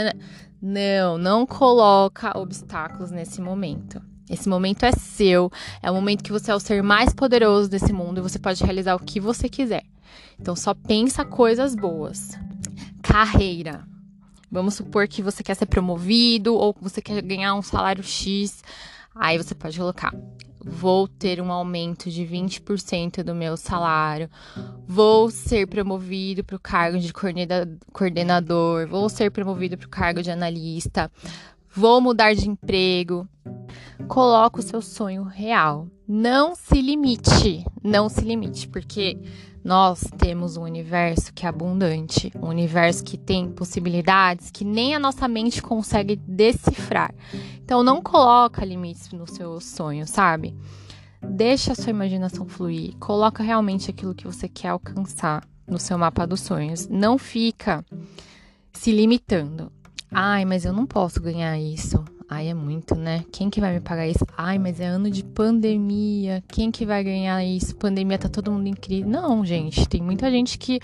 não, 0.62 1.18
não 1.18 1.46
coloca 1.46 2.38
obstáculos 2.38 3.10
nesse 3.10 3.42
momento. 3.42 4.00
Esse 4.30 4.48
momento 4.48 4.84
é 4.84 4.92
seu, 4.92 5.52
é 5.82 5.92
o 5.92 5.94
momento 5.94 6.24
que 6.24 6.32
você 6.32 6.52
é 6.52 6.56
o 6.56 6.60
ser 6.60 6.82
mais 6.82 7.14
poderoso 7.14 7.70
desse 7.70 7.92
mundo 7.92 8.20
e 8.20 8.22
você 8.22 8.40
pode 8.40 8.64
realizar 8.64 8.96
o 8.96 9.00
que 9.00 9.20
você 9.20 9.50
quiser. 9.50 9.84
Então 10.40 10.56
só 10.56 10.74
pensa 10.74 11.26
coisas 11.26 11.76
boas. 11.76 12.38
Carreira. 13.02 13.86
Vamos 14.52 14.76
supor 14.76 15.08
que 15.08 15.22
você 15.22 15.42
quer 15.44 15.56
ser 15.56 15.66
promovido 15.66 16.54
ou 16.56 16.76
você 16.80 17.02
quer 17.02 17.22
ganhar 17.22 17.56
um 17.56 17.62
salário 17.62 18.04
X. 18.04 18.64
Aí 19.16 19.38
você 19.38 19.54
pode 19.56 19.78
colocar: 19.78 20.14
vou 20.64 21.08
ter 21.08 21.42
um 21.42 21.52
aumento 21.52 22.10
de 22.10 22.24
20% 22.24 23.24
do 23.24 23.36
meu 23.36 23.58
salário, 23.58 24.30
vou 24.88 25.30
ser 25.30 25.68
promovido 25.68 26.44
para 26.44 26.56
o 26.56 26.60
cargo 26.60 26.98
de 26.98 27.12
coordenador, 27.92 28.88
vou 28.88 29.10
ser 29.10 29.32
promovido 29.32 29.78
para 29.78 29.88
o 29.88 29.90
cargo 29.90 30.22
de 30.22 30.32
analista, 30.32 31.12
vou 31.76 32.00
mudar 32.00 32.34
de 32.34 32.48
emprego. 32.48 33.28
Coloca 34.08 34.60
o 34.60 34.64
seu 34.64 34.82
sonho 34.82 35.24
real. 35.24 35.88
Não 36.08 36.56
se 36.56 36.82
limite, 36.82 37.66
não 37.84 38.10
se 38.10 38.22
limite, 38.22 38.68
porque 38.68 39.18
nós 39.64 40.04
temos 40.18 40.58
um 40.58 40.64
universo 40.64 41.34
que 41.34 41.46
é 41.46 41.50
abundante, 41.50 42.32
um 42.36 42.50
universo 42.50 43.04
que 43.04 43.18
tem 43.18 43.50
possibilidades 43.50 44.52
que 44.52 44.66
nem 44.66 44.94
a 44.94 45.00
nossa 45.00 45.28
mente 45.28 45.62
consegue 45.62 46.18
decifrar. 46.18 47.16
Então 47.64 47.82
não 47.82 48.02
coloca 48.02 48.66
limites 48.66 49.12
no 49.12 49.26
seu 49.26 49.62
sonho, 49.62 50.06
sabe? 50.06 50.54
Deixa 51.22 51.72
a 51.72 51.76
sua 51.76 51.92
imaginação 51.92 52.46
fluir, 52.46 52.98
coloca 52.98 53.42
realmente 53.42 53.90
aquilo 53.90 54.14
que 54.14 54.26
você 54.26 54.50
quer 54.50 54.70
alcançar 54.70 55.48
no 55.66 55.80
seu 55.80 55.98
mapa 55.98 56.28
dos 56.28 56.42
sonhos. 56.42 56.90
Não 56.90 57.18
fica 57.18 57.86
se 58.74 58.92
limitando. 58.92 59.72
Ai, 60.12 60.44
mas 60.44 60.66
eu 60.66 60.74
não 60.74 60.86
posso 60.86 61.22
ganhar 61.22 61.58
isso. 61.58 62.04
Ai, 62.34 62.50
é 62.50 62.54
muito, 62.56 62.96
né? 62.96 63.24
Quem 63.32 63.48
que 63.48 63.62
vai 63.62 63.76
me 63.76 63.80
pagar 63.80 64.08
isso? 64.08 64.26
Ai, 64.36 64.58
mas 64.58 64.80
é 64.80 64.88
ano 64.88 65.08
de 65.08 65.24
pandemia. 65.24 66.44
Quem 66.48 66.72
que 66.72 66.84
vai 66.84 67.04
ganhar 67.04 67.44
isso? 67.46 67.76
Pandemia 67.76 68.18
tá 68.18 68.28
todo 68.28 68.52
mundo 68.52 68.68
incrível. 68.68 69.08
Não, 69.08 69.46
gente, 69.46 69.88
tem 69.88 70.02
muita 70.02 70.32
gente 70.32 70.58
que 70.58 70.80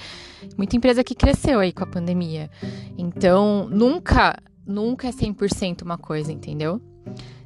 muita 0.56 0.78
empresa 0.78 1.04
que 1.04 1.16
cresceu 1.16 1.60
aí 1.60 1.74
com 1.74 1.84
a 1.84 1.88
pandemia. 1.88 2.52
Então, 2.96 3.68
nunca, 3.68 4.38
nunca 4.64 5.08
é 5.08 5.12
100% 5.12 5.82
uma 5.82 5.98
coisa, 5.98 6.32
entendeu? 6.32 6.80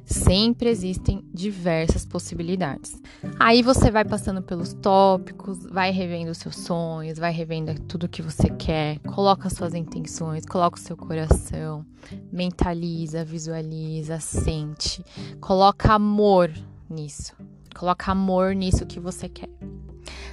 Sempre 0.04 0.68
existem 0.68 1.24
diversas 1.32 2.04
possibilidades. 2.04 3.00
Aí 3.40 3.62
você 3.62 3.90
vai 3.90 4.04
passando 4.04 4.42
pelos 4.42 4.74
tópicos, 4.74 5.64
vai 5.64 5.90
revendo 5.90 6.30
os 6.30 6.38
seus 6.38 6.56
sonhos, 6.56 7.18
vai 7.18 7.32
revendo 7.32 7.74
tudo 7.82 8.08
que 8.08 8.20
você 8.20 8.50
quer, 8.50 8.98
coloca 9.00 9.48
suas 9.48 9.74
intenções, 9.74 10.44
coloca 10.44 10.76
o 10.76 10.80
seu 10.80 10.96
coração, 10.96 11.86
mentaliza, 12.30 13.24
visualiza, 13.24 14.20
sente, 14.20 15.02
coloca 15.40 15.94
amor 15.94 16.52
nisso. 16.88 17.34
Coloca 17.74 18.12
amor 18.12 18.54
nisso 18.54 18.86
que 18.86 19.00
você 19.00 19.28
quer. 19.28 19.50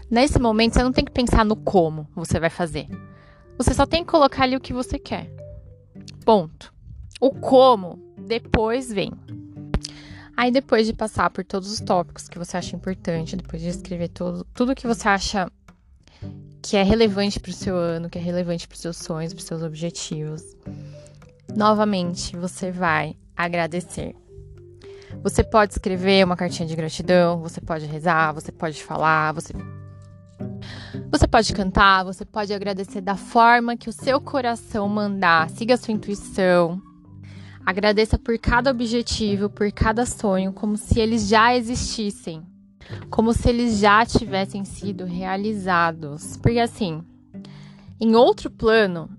Nesse 0.09 0.37
momento, 0.37 0.73
você 0.73 0.83
não 0.83 0.91
tem 0.91 1.03
que 1.03 1.11
pensar 1.11 1.43
no 1.43 1.55
como 1.55 2.07
você 2.13 2.39
vai 2.39 2.49
fazer. 2.49 2.87
Você 3.57 3.73
só 3.73 3.85
tem 3.85 4.03
que 4.03 4.11
colocar 4.11 4.43
ali 4.43 4.55
o 4.55 4.61
que 4.61 4.73
você 4.73 4.99
quer. 4.99 5.31
Ponto. 6.23 6.73
O 7.19 7.31
como 7.31 7.99
depois 8.17 8.91
vem. 8.91 9.11
Aí 10.41 10.49
depois 10.49 10.87
de 10.87 10.93
passar 10.93 11.29
por 11.29 11.45
todos 11.45 11.71
os 11.71 11.79
tópicos 11.79 12.27
que 12.27 12.39
você 12.39 12.57
acha 12.57 12.75
importante, 12.75 13.35
depois 13.35 13.61
de 13.61 13.67
escrever 13.67 14.07
todo, 14.07 14.43
tudo 14.55 14.73
que 14.73 14.87
você 14.87 15.07
acha 15.07 15.47
que 16.63 16.75
é 16.75 16.81
relevante 16.81 17.39
para 17.39 17.51
o 17.51 17.53
seu 17.53 17.75
ano, 17.75 18.09
que 18.09 18.17
é 18.17 18.21
relevante 18.21 18.67
para 18.67 18.73
os 18.73 18.81
seus 18.81 18.97
sonhos, 18.97 19.35
para 19.35 19.39
os 19.39 19.45
seus 19.45 19.61
objetivos, 19.61 20.41
novamente 21.55 22.35
você 22.35 22.71
vai 22.71 23.15
agradecer. 23.37 24.15
Você 25.21 25.43
pode 25.43 25.73
escrever 25.73 26.25
uma 26.25 26.35
cartinha 26.35 26.67
de 26.67 26.75
gratidão, 26.75 27.39
você 27.39 27.61
pode 27.61 27.85
rezar, 27.85 28.33
você 28.33 28.51
pode 28.51 28.83
falar, 28.83 29.33
você 29.33 29.53
você 31.11 31.27
pode 31.27 31.53
cantar, 31.53 32.03
você 32.03 32.25
pode 32.25 32.51
agradecer 32.51 33.01
da 33.01 33.15
forma 33.15 33.77
que 33.77 33.89
o 33.89 33.93
seu 33.93 34.19
coração 34.19 34.89
mandar. 34.89 35.51
Siga 35.51 35.75
a 35.75 35.77
sua 35.77 35.93
intuição. 35.93 36.81
Agradeça 37.65 38.17
por 38.17 38.37
cada 38.37 38.71
objetivo, 38.71 39.49
por 39.49 39.71
cada 39.71 40.05
sonho, 40.05 40.51
como 40.51 40.77
se 40.77 40.99
eles 40.99 41.27
já 41.27 41.55
existissem, 41.55 42.43
como 43.09 43.33
se 43.33 43.49
eles 43.49 43.77
já 43.77 44.05
tivessem 44.05 44.65
sido 44.65 45.05
realizados. 45.05 46.37
Porque 46.37 46.59
assim, 46.59 47.03
em 47.99 48.15
outro 48.15 48.49
plano, 48.49 49.09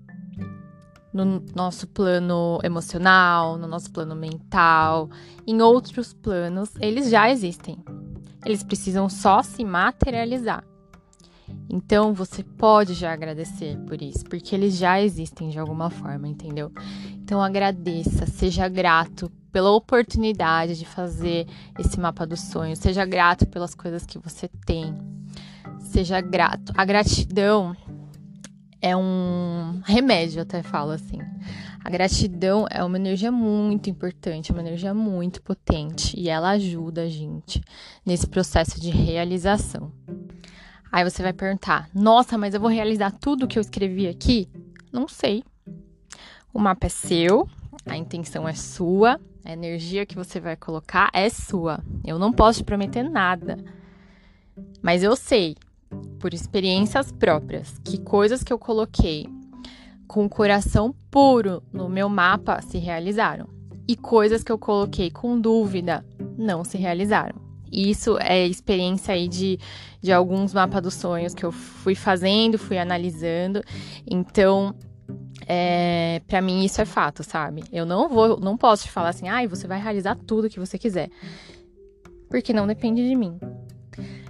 no 1.13 1.43
nosso 1.55 1.87
plano 1.87 2.59
emocional, 2.63 3.57
no 3.57 3.67
nosso 3.67 3.91
plano 3.91 4.15
mental, 4.15 5.09
em 5.47 5.61
outros 5.61 6.13
planos, 6.13 6.71
eles 6.81 7.09
já 7.09 7.29
existem. 7.29 7.77
Eles 8.45 8.63
precisam 8.63 9.07
só 9.07 9.41
se 9.41 9.63
materializar. 9.63 10.65
Então 11.69 12.13
você 12.13 12.43
pode 12.43 12.93
já 12.93 13.13
agradecer 13.13 13.77
por 13.87 14.01
isso, 14.01 14.23
porque 14.25 14.55
eles 14.55 14.75
já 14.75 15.01
existem 15.01 15.49
de 15.49 15.59
alguma 15.59 15.89
forma, 15.89 16.27
entendeu? 16.27 16.71
Então 17.33 17.41
agradeça, 17.41 18.27
seja 18.27 18.69
grato 18.69 19.27
pela 19.51 19.71
oportunidade 19.71 20.77
de 20.77 20.85
fazer 20.85 21.47
esse 21.79 21.99
mapa 21.99 22.27
dos 22.27 22.41
sonhos, 22.41 22.77
seja 22.77 23.03
grato 23.05 23.47
pelas 23.47 23.73
coisas 23.73 24.05
que 24.05 24.19
você 24.19 24.47
tem. 24.67 24.93
Seja 25.79 26.21
grato. 26.21 26.71
A 26.77 26.85
gratidão 26.85 27.75
é 28.79 28.95
um 28.95 29.81
remédio, 29.83 30.43
até 30.43 30.61
falo 30.61 30.91
assim. 30.91 31.17
A 31.83 31.89
gratidão 31.89 32.67
é 32.69 32.83
uma 32.83 32.97
energia 32.97 33.31
muito 33.31 33.89
importante, 33.89 34.51
uma 34.51 34.61
energia 34.61 34.93
muito 34.93 35.41
potente 35.41 36.15
e 36.15 36.29
ela 36.29 36.51
ajuda 36.51 37.01
a 37.01 37.09
gente 37.09 37.59
nesse 38.05 38.27
processo 38.27 38.79
de 38.79 38.91
realização. 38.91 39.91
Aí 40.91 41.03
você 41.03 41.23
vai 41.23 41.33
perguntar: 41.33 41.89
nossa, 41.95 42.37
mas 42.37 42.53
eu 42.53 42.59
vou 42.59 42.69
realizar 42.69 43.09
tudo 43.09 43.47
que 43.47 43.57
eu 43.57 43.61
escrevi 43.61 44.07
aqui? 44.07 44.47
Não 44.91 45.07
sei. 45.07 45.43
O 46.53 46.59
mapa 46.59 46.85
é 46.85 46.89
seu, 46.89 47.49
a 47.85 47.97
intenção 47.97 48.47
é 48.47 48.53
sua, 48.53 49.19
a 49.43 49.51
energia 49.51 50.05
que 50.05 50.15
você 50.15 50.39
vai 50.39 50.55
colocar 50.55 51.09
é 51.11 51.27
sua. 51.29 51.83
Eu 52.05 52.19
não 52.19 52.31
posso 52.31 52.59
te 52.59 52.63
prometer 52.63 53.03
nada. 53.09 53.57
Mas 54.81 55.01
eu 55.01 55.15
sei, 55.15 55.55
por 56.19 56.33
experiências 56.33 57.11
próprias, 57.11 57.79
que 57.83 57.99
coisas 57.99 58.43
que 58.43 58.53
eu 58.53 58.59
coloquei 58.59 59.27
com 60.07 60.25
o 60.25 60.29
coração 60.29 60.93
puro 61.09 61.63
no 61.73 61.89
meu 61.89 62.07
mapa 62.07 62.61
se 62.61 62.77
realizaram. 62.77 63.47
E 63.87 63.95
coisas 63.95 64.43
que 64.43 64.51
eu 64.51 64.57
coloquei 64.59 65.09
com 65.09 65.39
dúvida 65.39 66.05
não 66.37 66.63
se 66.63 66.77
realizaram. 66.77 67.35
Isso 67.71 68.19
é 68.19 68.45
experiência 68.45 69.15
aí 69.15 69.27
de, 69.27 69.59
de 69.99 70.13
alguns 70.13 70.53
mapas 70.53 70.83
dos 70.83 70.93
sonhos 70.93 71.33
que 71.33 71.43
eu 71.43 71.51
fui 71.51 71.95
fazendo, 71.95 72.59
fui 72.59 72.77
analisando. 72.77 73.63
Então, 74.05 74.75
é, 75.47 76.21
para 76.27 76.41
mim 76.41 76.63
isso 76.63 76.81
é 76.81 76.85
fato, 76.85 77.23
sabe? 77.23 77.63
Eu 77.71 77.85
não 77.85 78.09
vou, 78.09 78.39
não 78.39 78.57
posso 78.57 78.83
te 78.83 78.91
falar 78.91 79.09
assim, 79.09 79.27
ai, 79.27 79.45
ah, 79.45 79.47
você 79.47 79.67
vai 79.67 79.81
realizar 79.81 80.15
tudo 80.15 80.49
que 80.49 80.59
você 80.59 80.77
quiser. 80.77 81.09
Porque 82.29 82.53
não 82.53 82.65
depende 82.65 83.07
de 83.07 83.15
mim. 83.15 83.39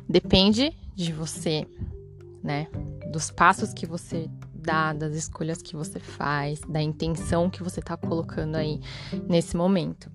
Depende 0.08 0.74
de 0.96 1.13
você, 1.13 1.65
né? 2.43 2.67
Dos 3.12 3.32
passos 3.32 3.74
que 3.74 3.86
você 3.86 4.29
dá, 4.53 4.93
das 4.93 5.15
escolhas 5.15 5.62
que 5.62 5.75
você 5.75 6.00
faz, 6.00 6.62
da 6.62 6.82
intenção 6.82 7.50
que 7.50 7.63
você 7.63 7.82
tá 7.82 7.98
colocando 7.98 8.55
aí 8.55 8.79
nesse 9.27 9.55
momento. 9.55 10.12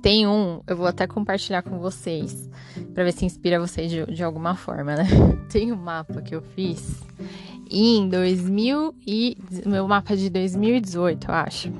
Tem 0.00 0.26
um, 0.26 0.60
eu 0.66 0.76
vou 0.76 0.86
até 0.86 1.06
compartilhar 1.06 1.62
com 1.62 1.78
vocês, 1.78 2.50
para 2.92 3.04
ver 3.04 3.12
se 3.12 3.24
inspira 3.24 3.60
vocês 3.60 3.88
de, 3.88 4.04
de 4.06 4.24
alguma 4.24 4.56
forma, 4.56 4.96
né? 4.96 5.04
Tem 5.48 5.72
um 5.72 5.76
mapa 5.76 6.20
que 6.20 6.34
eu 6.34 6.42
fiz 6.42 7.00
em 7.72 8.08
2000 8.08 8.94
e 9.06 9.36
meu 9.64 9.88
mapa 9.88 10.14
de 10.14 10.28
2018, 10.28 11.28
eu 11.28 11.34
acho. 11.34 11.70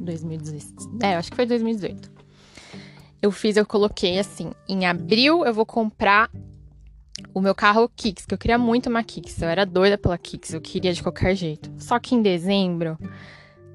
2018. 0.00 1.04
É, 1.04 1.14
eu 1.14 1.18
acho 1.18 1.30
que 1.30 1.36
foi 1.36 1.46
2018. 1.46 2.10
Eu 3.22 3.30
fiz, 3.30 3.56
eu 3.56 3.64
coloquei 3.64 4.18
assim, 4.18 4.52
em 4.68 4.86
abril 4.86 5.44
eu 5.44 5.54
vou 5.54 5.64
comprar 5.64 6.30
o 7.32 7.40
meu 7.40 7.54
carro 7.54 7.88
Kicks, 7.88 8.26
que 8.26 8.34
eu 8.34 8.38
queria 8.38 8.58
muito 8.58 8.88
uma 8.88 9.02
Kicks. 9.02 9.40
Eu 9.40 9.48
era 9.48 9.64
doida 9.64 9.96
pela 9.96 10.18
Kicks, 10.18 10.52
eu 10.52 10.60
queria 10.60 10.92
de 10.92 11.02
qualquer 11.02 11.34
jeito. 11.34 11.70
Só 11.78 11.98
que 11.98 12.14
em 12.14 12.22
dezembro, 12.22 12.98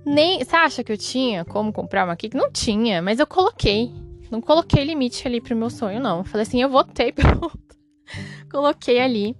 nem. 0.05 0.43
Você 0.43 0.55
acha 0.55 0.83
que 0.83 0.91
eu 0.91 0.97
tinha 0.97 1.45
como 1.45 1.71
comprar 1.71 2.05
uma 2.05 2.15
Kicks? 2.15 2.39
Não 2.39 2.51
tinha, 2.51 3.01
mas 3.01 3.19
eu 3.19 3.27
coloquei. 3.27 3.91
Não 4.29 4.41
coloquei 4.41 4.83
limite 4.83 5.27
ali 5.27 5.41
pro 5.41 5.55
meu 5.55 5.69
sonho, 5.69 5.99
não. 5.99 6.19
Eu 6.19 6.23
falei 6.23 6.43
assim, 6.43 6.61
eu 6.61 6.69
votei, 6.69 7.11
pronto. 7.13 7.59
coloquei 8.49 8.99
ali. 8.99 9.35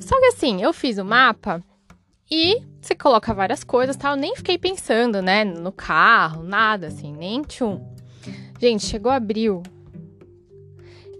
Só 0.00 0.18
que 0.18 0.26
assim, 0.26 0.62
eu 0.62 0.72
fiz 0.72 0.98
o 0.98 1.04
mapa 1.04 1.62
e 2.30 2.62
você 2.80 2.94
coloca 2.94 3.32
várias 3.34 3.62
coisas 3.64 3.96
tal. 3.96 4.16
Nem 4.16 4.36
fiquei 4.36 4.58
pensando, 4.58 5.22
né, 5.22 5.44
no 5.44 5.72
carro, 5.72 6.42
nada 6.42 6.88
assim, 6.88 7.12
nem 7.12 7.42
tchum. 7.42 7.80
Gente, 8.60 8.86
chegou 8.86 9.10
abril. 9.10 9.62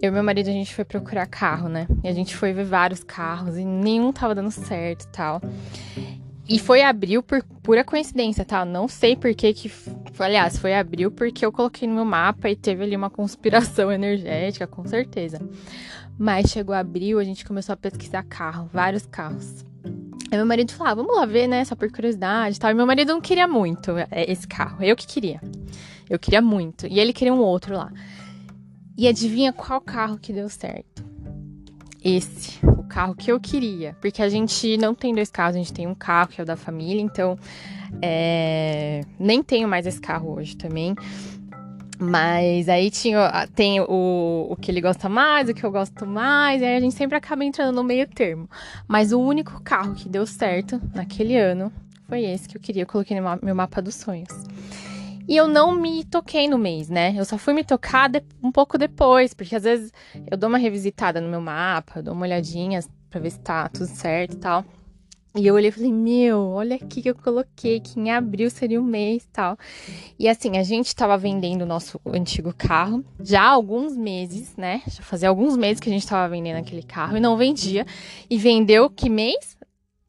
Eu 0.01 0.09
e 0.09 0.11
meu 0.11 0.23
marido, 0.23 0.49
a 0.49 0.53
gente 0.53 0.73
foi 0.75 0.85
procurar 0.85 1.25
carro, 1.25 1.67
né? 1.69 1.87
E 2.03 2.07
a 2.07 2.11
gente 2.13 2.35
foi 2.35 2.53
ver 2.53 2.65
vários 2.65 3.03
carros 3.03 3.57
e 3.57 3.65
nenhum 3.65 4.11
tava 4.11 4.35
dando 4.35 4.51
certo 4.51 5.03
e 5.05 5.07
tal. 5.07 5.41
E 6.47 6.59
foi 6.59 6.81
abril 6.81 7.21
por 7.21 7.43
pura 7.61 7.83
coincidência, 7.83 8.45
tá? 8.45 8.63
Não 8.63 8.87
sei 8.87 9.15
por 9.15 9.33
que 9.33 9.53
que... 9.53 9.71
Aliás, 10.19 10.57
foi 10.57 10.73
abril 10.73 11.11
porque 11.11 11.45
eu 11.45 11.51
coloquei 11.51 11.87
no 11.87 11.95
meu 11.95 12.05
mapa 12.05 12.49
e 12.49 12.55
teve 12.55 12.83
ali 12.83 12.95
uma 12.95 13.09
conspiração 13.09 13.91
energética, 13.91 14.65
com 14.65 14.85
certeza. 14.87 15.39
Mas 16.17 16.49
chegou 16.49 16.73
abril, 16.73 17.19
a 17.19 17.23
gente 17.23 17.45
começou 17.45 17.73
a 17.73 17.77
pesquisar 17.77 18.23
carro, 18.23 18.69
vários 18.73 19.05
carros. 19.05 19.63
Aí 20.29 20.37
meu 20.37 20.45
marido 20.45 20.73
falou, 20.73 20.91
ah, 20.91 20.95
vamos 20.95 21.15
lá 21.15 21.25
ver, 21.25 21.47
né, 21.47 21.63
só 21.63 21.75
por 21.75 21.89
curiosidade 21.91 22.57
e 22.57 22.59
tal. 22.59 22.71
E 22.71 22.73
meu 22.73 22.85
marido 22.85 23.13
não 23.13 23.21
queria 23.21 23.47
muito 23.47 23.91
é, 23.97 24.29
esse 24.29 24.47
carro, 24.47 24.83
eu 24.83 24.95
que 24.95 25.07
queria. 25.07 25.39
Eu 26.09 26.17
queria 26.17 26.41
muito. 26.41 26.87
E 26.87 26.99
ele 26.99 27.13
queria 27.13 27.33
um 27.33 27.39
outro 27.39 27.75
lá. 27.75 27.91
E 28.97 29.07
adivinha 29.07 29.53
qual 29.53 29.79
carro 29.79 30.17
que 30.17 30.33
deu 30.33 30.49
certo? 30.49 31.05
Esse, 32.03 32.57
o 32.65 32.83
carro 32.83 33.15
que 33.15 33.31
eu 33.31 33.39
queria. 33.39 33.95
Porque 34.01 34.21
a 34.21 34.29
gente 34.29 34.77
não 34.77 34.95
tem 34.95 35.13
dois 35.13 35.29
carros, 35.29 35.55
a 35.55 35.59
gente 35.59 35.73
tem 35.73 35.87
um 35.87 35.95
carro 35.95 36.29
que 36.29 36.41
é 36.41 36.43
o 36.43 36.47
da 36.47 36.57
família, 36.57 37.01
então 37.01 37.37
é... 38.01 39.01
nem 39.19 39.43
tenho 39.43 39.67
mais 39.67 39.85
esse 39.85 40.01
carro 40.01 40.33
hoje 40.33 40.57
também. 40.57 40.95
Mas 41.99 42.69
aí 42.69 42.91
tinha, 42.91 43.47
tem 43.55 43.81
o, 43.81 44.47
o 44.49 44.55
que 44.55 44.69
ele 44.69 44.81
gosta 44.81 45.09
mais, 45.09 45.49
o 45.49 45.53
que 45.53 45.63
eu 45.63 45.71
gosto 45.71 46.05
mais, 46.05 46.61
e 46.61 46.65
aí 46.65 46.77
a 46.77 46.79
gente 46.79 46.93
sempre 46.93 47.17
acaba 47.17 47.43
entrando 47.43 47.75
no 47.75 47.83
meio 47.83 48.07
termo. 48.07 48.47
Mas 48.87 49.11
o 49.11 49.19
único 49.19 49.59
carro 49.63 49.95
que 49.95 50.07
deu 50.07 50.25
certo 50.25 50.79
naquele 50.93 51.35
ano 51.35 51.71
foi 52.07 52.23
esse 52.23 52.47
que 52.47 52.55
eu 52.55 52.61
queria, 52.61 52.83
eu 52.83 52.87
coloquei 52.87 53.19
no 53.19 53.39
meu 53.41 53.55
mapa 53.55 53.81
dos 53.81 53.95
sonhos. 53.95 54.29
E 55.27 55.35
eu 55.35 55.47
não 55.47 55.73
me 55.75 56.05
toquei 56.05 56.47
no 56.47 56.57
mês, 56.57 56.87
né? 56.87 57.13
Eu 57.17 57.25
só 57.25 57.37
fui 57.37 57.53
me 57.53 57.63
tocar 57.63 58.09
um 58.41 58.51
pouco 58.51 58.77
depois, 58.77 59.33
porque 59.33 59.55
às 59.55 59.63
vezes 59.63 59.91
eu 60.29 60.37
dou 60.37 60.47
uma 60.47 60.57
revisitada 60.57 61.19
no 61.19 61.27
meu 61.27 61.41
mapa, 61.41 62.01
dou 62.01 62.13
uma 62.13 62.25
olhadinha 62.25 62.79
pra 63.09 63.19
ver 63.19 63.31
se 63.31 63.39
tá 63.39 63.67
tudo 63.67 63.87
certo 63.87 64.35
e 64.35 64.37
tal. 64.37 64.63
E 65.35 65.45
eu 65.45 65.53
olhei 65.53 65.69
e 65.69 65.71
falei, 65.71 65.91
meu, 65.91 66.39
olha 66.49 66.75
aqui 66.77 67.01
que 67.01 67.09
eu 67.09 67.15
coloquei, 67.15 67.79
que 67.79 67.99
em 67.99 68.11
abril 68.11 68.49
seria 68.49 68.81
o 68.81 68.83
mês 68.83 69.23
e 69.23 69.27
tal. 69.27 69.57
E 70.17 70.27
assim, 70.27 70.57
a 70.57 70.63
gente 70.63 70.95
tava 70.95 71.17
vendendo 71.17 71.61
o 71.61 71.65
nosso 71.65 71.99
antigo 72.07 72.53
carro 72.57 73.05
já 73.19 73.43
há 73.43 73.49
alguns 73.49 73.95
meses, 73.95 74.55
né? 74.57 74.81
Já 74.87 75.03
fazia 75.03 75.29
alguns 75.29 75.55
meses 75.55 75.79
que 75.79 75.89
a 75.89 75.93
gente 75.93 76.07
tava 76.07 76.27
vendendo 76.27 76.57
aquele 76.57 76.81
carro 76.81 77.17
e 77.17 77.19
não 77.19 77.37
vendia. 77.37 77.85
E 78.29 78.37
vendeu 78.37 78.89
que 78.89 79.09
mês? 79.09 79.55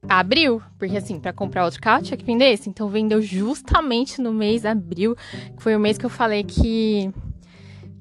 Abril, 0.09 0.63
porque 0.79 0.97
assim, 0.97 1.19
para 1.19 1.33
comprar 1.33 1.65
outro 1.65 1.81
carro 1.81 2.03
tinha 2.03 2.17
que 2.17 2.25
vender 2.25 2.53
esse. 2.53 2.71
Então 2.71 2.89
vendeu 2.89 3.21
justamente 3.21 4.23
no 4.23 4.33
mês 4.33 4.65
abril, 4.65 5.17
que 5.57 5.63
foi 5.63 5.77
o 5.77 5.81
mês 5.81 5.99
que 5.99 6.07
eu 6.07 6.11
falei 6.11 6.45
que 6.45 7.13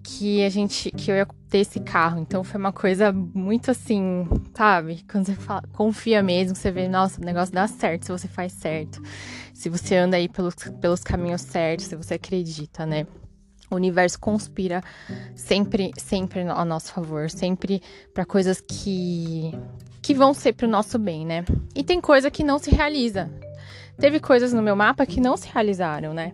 que 0.08 0.46
a 0.46 0.50
gente 0.50 0.90
que 0.92 1.12
eu 1.12 1.18
ia 1.18 1.28
ter 1.50 1.60
esse 1.60 1.82
carro. 1.82 2.20
Então 2.22 2.42
foi 2.42 2.58
uma 2.58 2.72
coisa 2.72 3.12
muito 3.12 3.72
assim, 3.72 4.26
sabe? 4.56 5.04
Quando 5.12 5.26
você 5.26 5.36
fala, 5.36 5.64
confia 5.74 6.24
mesmo, 6.24 6.56
você 6.56 6.72
vê, 6.72 6.88
nossa, 6.88 7.22
o 7.22 7.26
negócio 7.26 7.54
dá 7.54 7.68
certo 7.68 8.06
se 8.06 8.12
você 8.14 8.28
faz 8.28 8.54
certo. 8.54 9.02
Se 9.54 9.68
você 9.68 9.98
anda 9.98 10.16
aí 10.16 10.30
pelos, 10.30 10.56
pelos 10.80 11.04
caminhos 11.04 11.42
certos, 11.42 11.88
se 11.88 11.96
você 11.98 12.14
acredita, 12.14 12.86
né? 12.86 13.06
O 13.70 13.76
universo 13.76 14.18
conspira 14.18 14.82
sempre, 15.36 15.92
sempre 15.98 16.40
a 16.42 16.64
nosso 16.64 16.94
favor, 16.94 17.30
sempre 17.30 17.82
para 18.14 18.26
coisas 18.26 18.62
que 18.62 19.52
que 20.02 20.14
vão 20.14 20.34
ser 20.34 20.54
para 20.54 20.66
o 20.66 20.72
nosso 20.72 20.98
bem, 20.98 21.26
né? 21.26 21.44
E 21.76 21.84
tem 21.84 22.00
coisa 22.00 22.32
que 22.32 22.46
não 22.46 22.58
se 22.58 22.72
realiza. 22.74 23.30
Teve 24.00 24.22
coisas 24.22 24.54
no 24.54 24.62
meu 24.62 24.76
mapa 24.76 25.06
que 25.06 25.20
não 25.20 25.36
se 25.36 25.50
realizaram, 25.52 26.14
né? 26.14 26.32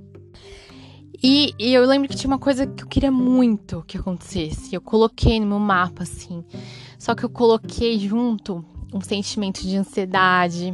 E, 1.26 1.54
e, 1.58 1.74
eu 1.74 1.86
lembro 1.86 2.10
que 2.10 2.18
tinha 2.18 2.28
uma 2.28 2.38
coisa 2.38 2.68
que 2.68 2.84
eu 2.84 2.88
queria 2.88 3.12
muito 3.12 3.82
que 3.88 3.98
acontecesse. 3.98 4.76
Eu 4.76 4.82
coloquei 4.82 5.40
no 5.40 5.46
meu 5.46 5.60
mapa, 5.60 6.04
assim. 6.04 6.44
Só 7.00 7.16
que 7.16 7.24
eu 7.24 7.30
coloquei 7.30 7.98
junto 7.98 8.64
um 8.94 9.00
sentimento 9.00 9.62
de 9.62 9.78
ansiedade, 9.78 10.74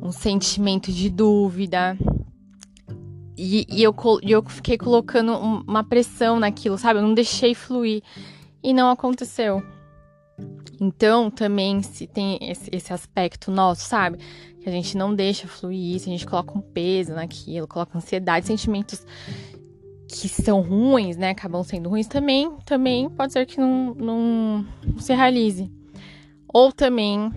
um 0.00 0.10
sentimento 0.10 0.90
de 0.90 1.10
dúvida. 1.10 1.98
E, 3.36 3.66
e 3.68 3.82
eu, 3.82 3.94
eu 4.22 4.42
fiquei 4.44 4.78
colocando 4.78 5.36
uma 5.36 5.84
pressão 5.84 6.40
naquilo, 6.40 6.78
sabe? 6.78 7.00
Eu 7.00 7.02
não 7.02 7.12
deixei 7.12 7.54
fluir. 7.54 8.02
E 8.62 8.72
não 8.72 8.90
aconteceu. 8.90 9.62
Então, 10.84 11.30
também 11.30 11.80
se 11.80 12.08
tem 12.08 12.40
esse, 12.42 12.92
aspecto 12.92 13.52
nosso, 13.52 13.84
sabe? 13.84 14.18
que 14.60 14.68
a 14.68 14.72
gente 14.72 14.96
não 14.96 15.14
deixa 15.14 15.46
fluir 15.46 15.96
isso, 15.96 16.08
a 16.08 16.12
gente 16.12 16.26
coloca 16.26 16.58
um 16.58 16.60
peso 16.60 17.12
naquilo, 17.12 17.68
coloca 17.68 17.96
ansiedade, 17.96 18.46
sentimentos 18.46 19.04
que 20.08 20.28
são 20.28 20.60
ruins, 20.60 21.16
né, 21.16 21.30
acabam 21.30 21.62
sendo 21.62 21.88
ruins 21.88 22.06
também, 22.06 22.50
também 22.64 23.08
pode 23.10 23.32
ser 23.32 23.46
que 23.46 23.58
não, 23.58 23.94
não, 23.94 24.66
não 24.84 24.98
se 24.98 25.14
realize. 25.14 25.70
Ou 26.52 26.72
também, 26.72 27.30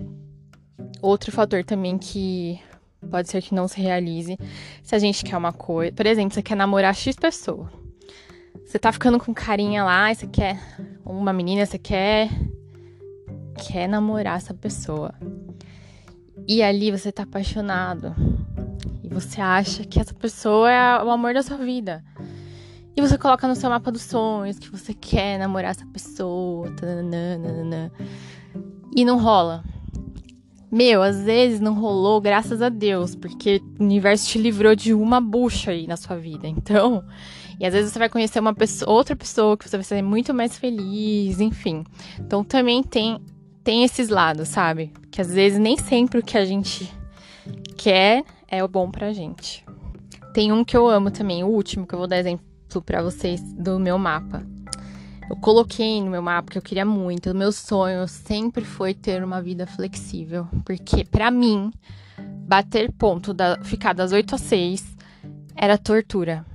outro 1.01 1.31
fator 1.31 1.63
também 1.63 1.97
que 1.97 2.60
pode 3.12 3.29
ser 3.29 3.41
que 3.41 3.55
não 3.55 3.67
se 3.67 3.79
realize, 3.79 4.38
se 4.84 4.95
a 4.95 4.99
gente 4.99 5.23
quer 5.23 5.38
uma 5.38 5.53
coisa, 5.53 5.91
por 5.93 6.05
exemplo, 6.05 6.34
você 6.34 6.41
quer 6.41 6.55
namorar 6.55 6.95
X 6.95 7.15
pessoa. 7.15 7.71
Você 8.65 8.79
tá 8.79 8.91
ficando 8.91 9.19
com 9.19 9.34
carinha 9.34 9.84
lá, 9.84 10.13
você 10.13 10.27
quer 10.27 10.60
uma 11.03 11.31
menina, 11.31 11.65
você 11.65 11.77
quer 11.77 12.29
quer 13.58 13.88
namorar 13.88 14.38
essa 14.38 14.54
pessoa. 14.54 15.13
E 16.48 16.62
ali 16.62 16.91
você 16.91 17.12
tá 17.12 17.24
apaixonado. 17.24 18.15
E 19.04 19.10
você 19.10 19.41
acha 19.41 19.84
que 19.84 20.00
essa 20.00 20.13
pessoa 20.13 20.72
é 20.72 21.04
o 21.04 21.10
amor 21.10 21.34
da 21.34 21.41
sua 21.41 21.58
vida. 21.58 22.04
E 22.96 23.02
você 23.02 23.18
coloca 23.18 23.48
no 23.48 23.56
seu 23.56 23.70
mapa 23.70 23.91
dos 23.91 24.04
sonhos 24.04 24.60
que 24.60 24.70
você 24.70 24.94
quer 24.94 25.38
namorar 25.38 25.72
essa 25.72 25.86
pessoa. 25.88 26.70
Tananana, 26.72 27.91
e 28.96 29.04
não 29.04 29.18
rola. 29.18 29.63
Meu, 30.72 31.02
às 31.02 31.22
vezes 31.22 31.60
não 31.60 31.74
rolou, 31.74 32.20
graças 32.20 32.62
a 32.62 32.70
Deus, 32.70 33.15
porque 33.15 33.62
o 33.80 33.84
universo 33.84 34.28
te 34.28 34.38
livrou 34.38 34.76
de 34.76 34.94
uma 34.94 35.22
bucha 35.22 35.72
aí 35.72 35.88
na 35.88 35.96
sua 35.96 36.18
vida. 36.18 36.48
Então, 36.48 37.04
e 37.60 37.65
às 37.65 37.74
vezes 37.74 37.91
você 37.91 38.00
vai 38.00 38.10
conhecer 38.10 38.39
uma 38.39 38.54
pessoa, 38.54 38.91
outra 38.91 39.15
pessoa 39.15 39.58
que 39.58 39.70
você 39.70 39.78
vai 39.78 39.84
ser 39.84 40.02
muito 40.02 40.34
mais 40.34 40.58
feliz, 40.58 41.39
enfim. 41.39 41.84
Então 42.20 42.44
também 42.44 42.84
tem 42.84 43.20
tem 43.65 43.84
esses 43.84 44.10
lados, 44.10 44.47
sabe? 44.47 44.93
Que 45.10 45.19
às 45.19 45.34
vezes 45.34 45.58
nem 45.58 45.75
sempre 45.75 46.19
o 46.19 46.23
que 46.23 46.38
a 46.38 46.45
gente 46.45 46.89
quer 47.75 48.23
é 48.47 48.63
o 48.63 48.67
bom 48.67 48.91
pra 48.91 49.12
gente. 49.12 49.65
Tem 50.34 50.51
um 50.51 50.63
que 50.63 50.78
eu 50.78 50.88
amo 50.88 51.10
também, 51.10 51.43
o 51.43 51.47
último 51.47 51.88
que 51.88 51.95
eu 51.95 51.99
vou 51.99 52.08
dar 52.08 52.19
exemplo 52.19 52.45
para 52.86 53.01
vocês 53.01 53.41
do 53.54 53.80
meu 53.80 53.97
mapa. 53.97 54.45
Eu 55.28 55.36
coloquei 55.38 55.99
no 55.99 56.12
meu 56.12 56.21
mapa 56.21 56.51
que 56.51 56.58
eu 56.60 56.62
queria 56.62 56.86
muito. 56.86 57.32
O 57.32 57.36
meu 57.36 57.51
sonho 57.51 58.08
sempre 58.08 58.63
foi 58.63 58.93
ter 58.93 59.23
uma 59.23 59.41
vida 59.41 59.65
flexível, 59.65 60.47
porque 60.63 61.04
para 61.04 61.32
mim 61.32 61.71
bater 62.47 62.91
ponto 62.91 63.34
da 63.34 63.58
ficar 63.63 63.93
das 63.93 64.12
8 64.12 64.36
às 64.36 64.41
6 64.41 64.95
era 65.56 65.75
tortura. 65.75 66.45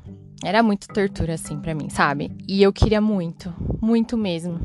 Era 0.45 0.63
muito 0.63 0.87
tortura 0.87 1.35
assim 1.35 1.59
para 1.59 1.75
mim, 1.75 1.89
sabe? 1.91 2.31
E 2.47 2.63
eu 2.63 2.73
queria 2.73 3.01
muito, 3.01 3.53
muito 3.83 4.17
mesmo. 4.17 4.61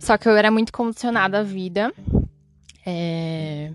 Só 0.00 0.16
que 0.16 0.26
eu 0.26 0.34
era 0.34 0.50
muito 0.50 0.72
condicionada 0.72 1.40
à 1.40 1.42
vida 1.42 1.92
é, 2.86 3.70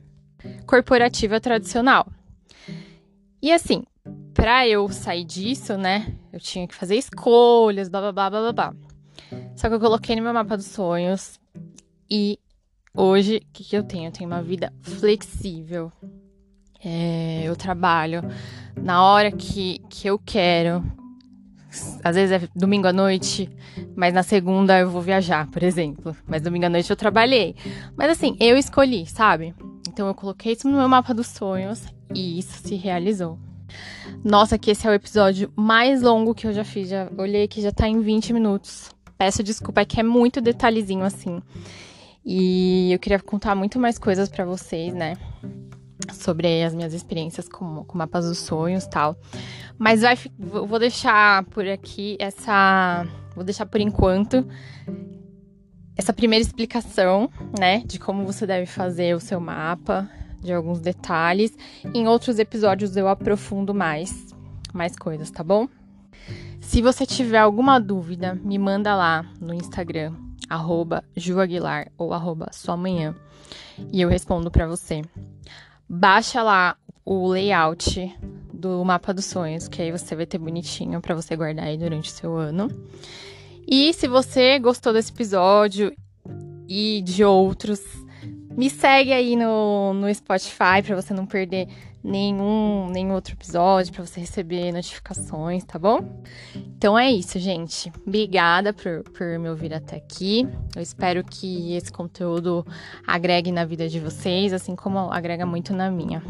corporativa 0.66 1.40
tradicional. 1.40 2.08
E 3.40 3.52
assim, 3.52 3.84
para 4.34 4.68
eu 4.68 4.90
sair 4.90 5.24
disso, 5.24 5.78
né, 5.78 6.16
eu 6.34 6.40
tinha 6.40 6.68
que 6.68 6.74
fazer 6.74 6.96
escolhas, 6.96 7.88
blá 7.88 8.02
blá 8.02 8.12
blá 8.12 8.30
blá 8.30 8.54
blá. 8.54 8.74
Só 9.56 9.70
que 9.70 9.76
eu 9.76 9.80
coloquei 9.80 10.16
no 10.16 10.24
meu 10.24 10.34
mapa 10.34 10.58
dos 10.58 10.66
sonhos 10.66 11.40
e 12.10 12.40
hoje, 12.92 13.38
o 13.38 13.54
que, 13.54 13.64
que 13.64 13.78
eu 13.78 13.84
tenho? 13.84 14.08
Eu 14.08 14.12
tenho 14.12 14.28
uma 14.28 14.42
vida 14.42 14.74
flexível. 14.82 15.92
É, 16.84 17.44
eu 17.46 17.56
trabalho 17.56 18.22
na 18.76 19.04
hora 19.04 19.32
que, 19.32 19.80
que 19.90 20.08
eu 20.08 20.20
quero 20.20 20.84
às 22.04 22.16
vezes 22.16 22.44
é 22.44 22.48
domingo 22.56 22.88
à 22.88 22.94
noite, 22.94 23.50
mas 23.96 24.14
na 24.14 24.24
segunda 24.24 24.80
eu 24.80 24.90
vou 24.90 25.02
viajar, 25.02 25.48
por 25.50 25.64
exemplo. 25.64 26.16
Mas 26.28 26.42
domingo 26.42 26.66
à 26.66 26.70
noite 26.70 26.90
eu 26.90 26.96
trabalhei. 26.96 27.56
Mas 27.98 28.12
assim, 28.12 28.36
eu 28.40 28.58
escolhi, 28.58 29.06
sabe? 29.06 29.54
Então 29.88 30.08
eu 30.08 30.14
coloquei 30.14 30.54
isso 30.54 30.68
no 30.68 30.78
meu 30.78 30.90
mapa 30.90 31.14
dos 31.14 31.28
sonhos 31.28 31.84
e 32.14 32.40
isso 32.40 32.68
se 32.68 32.76
realizou. 32.76 33.40
Nossa, 34.24 34.58
que 34.58 34.72
esse 34.72 34.88
é 34.88 34.90
o 34.90 34.94
episódio 34.94 35.52
mais 35.56 36.02
longo 36.02 36.36
que 36.36 36.48
eu 36.48 36.54
já 36.54 36.64
fiz. 36.64 36.90
Já 36.90 37.10
olhei 37.18 37.48
que 37.48 37.62
já 37.62 37.72
tá 37.72 37.88
em 37.88 38.02
20 38.02 38.34
minutos. 38.34 38.92
Peço 39.18 39.44
desculpa, 39.44 39.82
é 39.82 39.86
que 39.86 40.00
é 40.00 40.04
muito 40.04 40.42
detalhezinho 40.42 41.04
assim. 41.04 41.42
E 42.26 42.92
eu 42.92 43.00
queria 43.00 43.20
contar 43.20 43.56
muito 43.56 43.80
mais 43.80 43.98
coisas 44.00 44.28
para 44.28 44.46
vocês, 44.46 44.94
né? 44.94 45.16
Sobre 46.26 46.64
as 46.64 46.74
minhas 46.74 46.94
experiências 46.94 47.48
com, 47.48 47.84
com 47.86 47.98
mapas 47.98 48.26
dos 48.26 48.40
sonhos 48.40 48.88
tal. 48.88 49.16
Mas 49.78 50.02
vai, 50.02 50.18
vou 50.40 50.80
deixar 50.80 51.44
por 51.46 51.68
aqui 51.68 52.18
essa. 52.20 53.06
Vou 53.36 53.44
deixar 53.44 53.68
por 53.68 53.80
enquanto 53.80 54.48
essa 55.96 56.12
primeira 56.12 56.44
explicação, 56.44 57.30
né? 57.60 57.84
De 57.86 58.00
como 58.00 58.26
você 58.26 58.48
deve 58.48 58.66
fazer 58.66 59.16
o 59.16 59.20
seu 59.20 59.40
mapa, 59.40 60.10
de 60.42 60.52
alguns 60.52 60.80
detalhes. 60.80 61.56
Em 61.94 62.08
outros 62.08 62.40
episódios 62.40 62.98
eu 62.98 63.08
aprofundo 63.08 63.74
mais, 63.74 64.34
mais 64.74 64.96
coisas, 64.96 65.30
tá 65.30 65.44
bom? 65.44 65.68
Se 66.60 66.82
você 66.82 67.06
tiver 67.06 67.38
alguma 67.38 67.80
dúvida, 67.80 68.34
me 68.44 68.58
manda 68.58 68.96
lá 68.96 69.24
no 69.40 69.54
Instagram, 69.54 70.14
arroba 70.50 71.04
Juaguilar 71.16 71.92
ou 71.98 72.14
arroba 72.14 72.50
sua 72.52 72.76
manhã, 72.76 73.16
e 73.92 74.02
eu 74.02 74.10
respondo 74.10 74.50
para 74.50 74.68
você. 74.68 75.02
Baixa 75.88 76.42
lá 76.42 76.78
o 77.06 77.28
layout 77.28 78.14
do 78.54 78.84
mapa 78.84 79.14
dos 79.14 79.26
sonhos, 79.26 79.68
que 79.68 79.82
aí 79.82 79.92
você 79.92 80.16
vai 80.16 80.26
ter 80.26 80.38
bonitinho 80.38 81.00
para 81.00 81.14
você 81.14 81.36
guardar 81.36 81.66
aí 81.66 81.78
durante 81.78 82.10
o 82.10 82.14
seu 82.14 82.36
ano. 82.36 82.68
E 83.68 83.94
se 83.94 84.08
você 84.08 84.60
gostou 84.60 84.94
desse 84.94 85.12
episódio 85.12 85.94
e 86.68 87.02
de 87.04 87.24
outros, 87.24 87.82
me 88.56 88.70
segue 88.70 89.12
aí 89.12 89.36
no, 89.36 89.94
no 89.94 90.14
Spotify 90.14 90.82
para 90.84 90.96
você 90.96 91.14
não 91.14 91.26
perder 91.26 91.68
nenhum, 92.06 92.88
nenhum 92.90 93.14
outro 93.14 93.34
episódio, 93.34 93.92
para 93.92 94.06
você 94.06 94.20
receber 94.20 94.72
notificações, 94.72 95.64
tá 95.64 95.80
bom? 95.80 96.22
Então 96.78 96.98
é 96.98 97.12
isso, 97.12 97.40
gente. 97.40 97.92
Obrigada 98.06 98.72
por, 98.72 99.04
por 99.12 99.40
me 99.40 99.50
ouvir 99.50 99.74
até 99.74 99.98
aqui. 99.98 100.48
Eu 100.76 100.82
espero 100.82 101.24
que 101.24 101.74
esse 101.74 101.92
conteúdo 101.92 102.66
agregue 103.06 103.52
na 103.52 103.66
vida 103.66 103.90
de 103.90 104.00
vocês, 104.00 104.54
assim 104.54 104.76
como 104.76 105.12
agrega 105.12 105.46
muito 105.46 105.74
na 105.74 105.90
minha. 105.90 106.22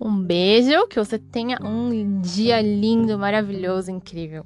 Um 0.00 0.22
beijo, 0.22 0.86
que 0.88 0.98
você 0.98 1.18
tenha 1.18 1.58
um 1.62 2.20
dia 2.20 2.60
lindo, 2.60 3.18
maravilhoso, 3.18 3.90
incrível. 3.90 4.44